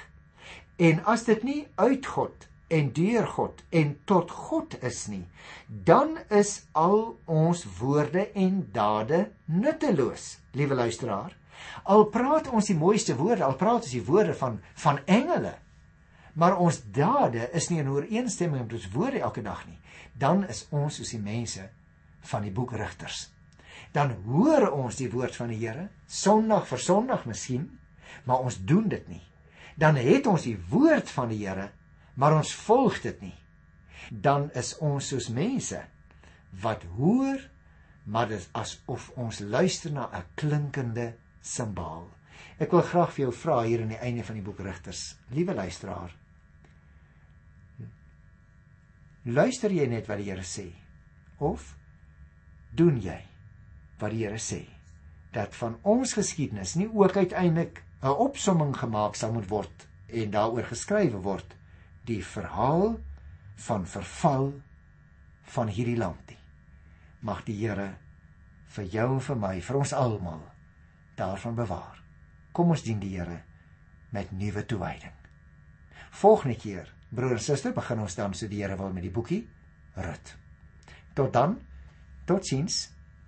En 0.76 1.04
as 1.04 1.24
dit 1.24 1.44
nie 1.44 1.68
uit 1.76 2.06
God 2.06 2.48
en 2.68 2.92
deur 2.94 3.28
God 3.28 3.64
en 3.70 3.96
tot 4.06 4.32
God 4.32 4.76
is 4.84 5.08
nie, 5.08 5.26
dan 5.68 6.18
is 6.28 6.66
al 6.72 7.18
ons 7.26 7.66
woorde 7.80 8.28
en 8.32 8.62
dade 8.72 9.30
nutteloos, 9.46 10.38
liewe 10.52 10.76
luisteraar. 10.76 11.34
Al 11.84 12.06
praat 12.14 12.52
ons 12.52 12.70
die 12.70 12.78
mooiste 12.78 13.16
woorde, 13.16 13.44
al 13.44 13.58
praat 13.60 13.88
ons 13.88 13.96
die 13.96 14.06
woorde 14.06 14.36
van 14.38 14.62
van 14.84 15.02
engele, 15.06 15.56
maar 16.34 16.60
ons 16.62 16.84
dade 16.96 17.50
is 17.58 17.68
nie 17.70 17.82
in 17.82 17.90
ooreenstemming 17.90 18.64
met 18.64 18.78
ons 18.78 18.92
woorde 18.94 19.20
elke 19.20 19.42
dag 19.44 19.66
nie, 19.68 19.80
dan 20.14 20.46
is 20.48 20.68
ons 20.70 21.00
soos 21.00 21.12
die 21.16 21.24
mense 21.24 21.66
van 22.22 22.42
die 22.42 22.52
boek 22.52 22.74
Rigters. 22.74 23.30
Dan 23.92 24.12
hoor 24.26 24.70
ons 24.72 24.96
die 24.96 25.10
woord 25.12 25.36
van 25.36 25.50
die 25.50 25.62
Here, 25.66 25.90
Sondag 26.08 26.68
vir 26.68 26.80
Sondag 26.80 27.26
miskien, 27.26 27.80
maar 28.26 28.44
ons 28.46 28.60
doen 28.66 28.88
dit 28.90 29.08
nie. 29.08 29.24
Dan 29.80 29.96
het 29.96 30.28
ons 30.28 30.44
die 30.44 30.58
woord 30.70 31.10
van 31.10 31.30
die 31.30 31.46
Here 31.46 31.72
maar 32.20 32.36
ons 32.36 32.52
volg 32.66 33.00
dit 33.06 33.22
nie, 33.24 33.36
dan 34.10 34.50
is 34.60 34.74
ons 34.84 35.08
soos 35.14 35.30
mense 35.32 35.80
wat 36.64 36.84
hoor, 36.98 37.40
maar 38.10 38.28
dit 38.32 38.40
is 38.42 38.50
asof 38.58 39.10
ons 39.20 39.40
luister 39.40 39.94
na 39.96 40.10
'n 40.12 40.26
klinkende 40.36 41.14
simbaal. 41.42 42.10
Ek 42.60 42.72
wil 42.72 42.82
graag 42.82 43.14
vir 43.14 43.24
jou 43.26 43.34
vra 43.34 43.62
hier 43.64 43.82
aan 43.82 43.96
die 43.96 44.04
einde 44.04 44.24
van 44.24 44.36
die 44.36 44.44
boek 44.44 44.60
Rigters, 44.60 45.16
liewe 45.32 45.54
luisteraar. 45.54 46.16
Luister 49.24 49.72
jy 49.72 49.88
net 49.88 50.08
wat 50.08 50.18
die 50.18 50.32
Here 50.32 50.44
sê 50.44 50.74
of 51.38 51.76
doen 52.76 53.00
jy 53.02 53.20
wat 54.00 54.12
die 54.12 54.24
Here 54.26 54.40
sê? 54.40 54.64
Dat 55.34 55.56
van 55.56 55.78
ons 55.84 56.14
geskiedenis 56.18 56.76
nie 56.76 56.90
ook 56.90 57.18
uiteindelik 57.18 57.84
'n 58.02 58.08
opsomming 58.08 58.78
gemaak 58.78 59.16
sal 59.16 59.34
moet 59.34 59.50
word 59.50 59.88
en 60.08 60.32
daaroor 60.32 60.64
geskrywe 60.64 61.22
word 61.22 61.56
die 62.06 62.26
verhaal 62.26 63.00
van 63.56 63.88
verval 63.88 64.54
van 65.42 65.68
hierdie 65.68 65.98
land 65.98 66.28
nie. 66.28 66.38
Mag 67.20 67.44
die 67.46 67.58
Here 67.60 67.98
vir 68.68 68.86
jou 68.86 69.14
en 69.14 69.22
vir 69.22 69.36
my, 69.36 69.62
vir 69.62 69.76
ons 69.76 69.94
almal 69.94 70.42
daarvan 71.16 71.56
bewaar. 71.56 72.04
Kom 72.52 72.70
ons 72.70 72.84
dien 72.86 73.00
die 73.00 73.18
Here 73.18 73.42
met 74.10 74.32
nuwe 74.32 74.66
toewyding. 74.66 75.14
Volgende 76.12 76.56
keer, 76.58 76.94
broer 77.10 77.32
en 77.32 77.40
suster, 77.40 77.74
begin 77.74 78.00
ons 78.00 78.16
dan 78.16 78.34
so 78.34 78.48
die 78.48 78.64
Here 78.64 78.78
wil 78.78 78.94
met 78.94 79.04
die 79.04 79.14
boekie 79.14 79.48
Rut. 80.00 80.36
Tot 81.14 81.34
dan. 81.34 81.60
Tot 82.30 82.46
ziens! 82.46 82.99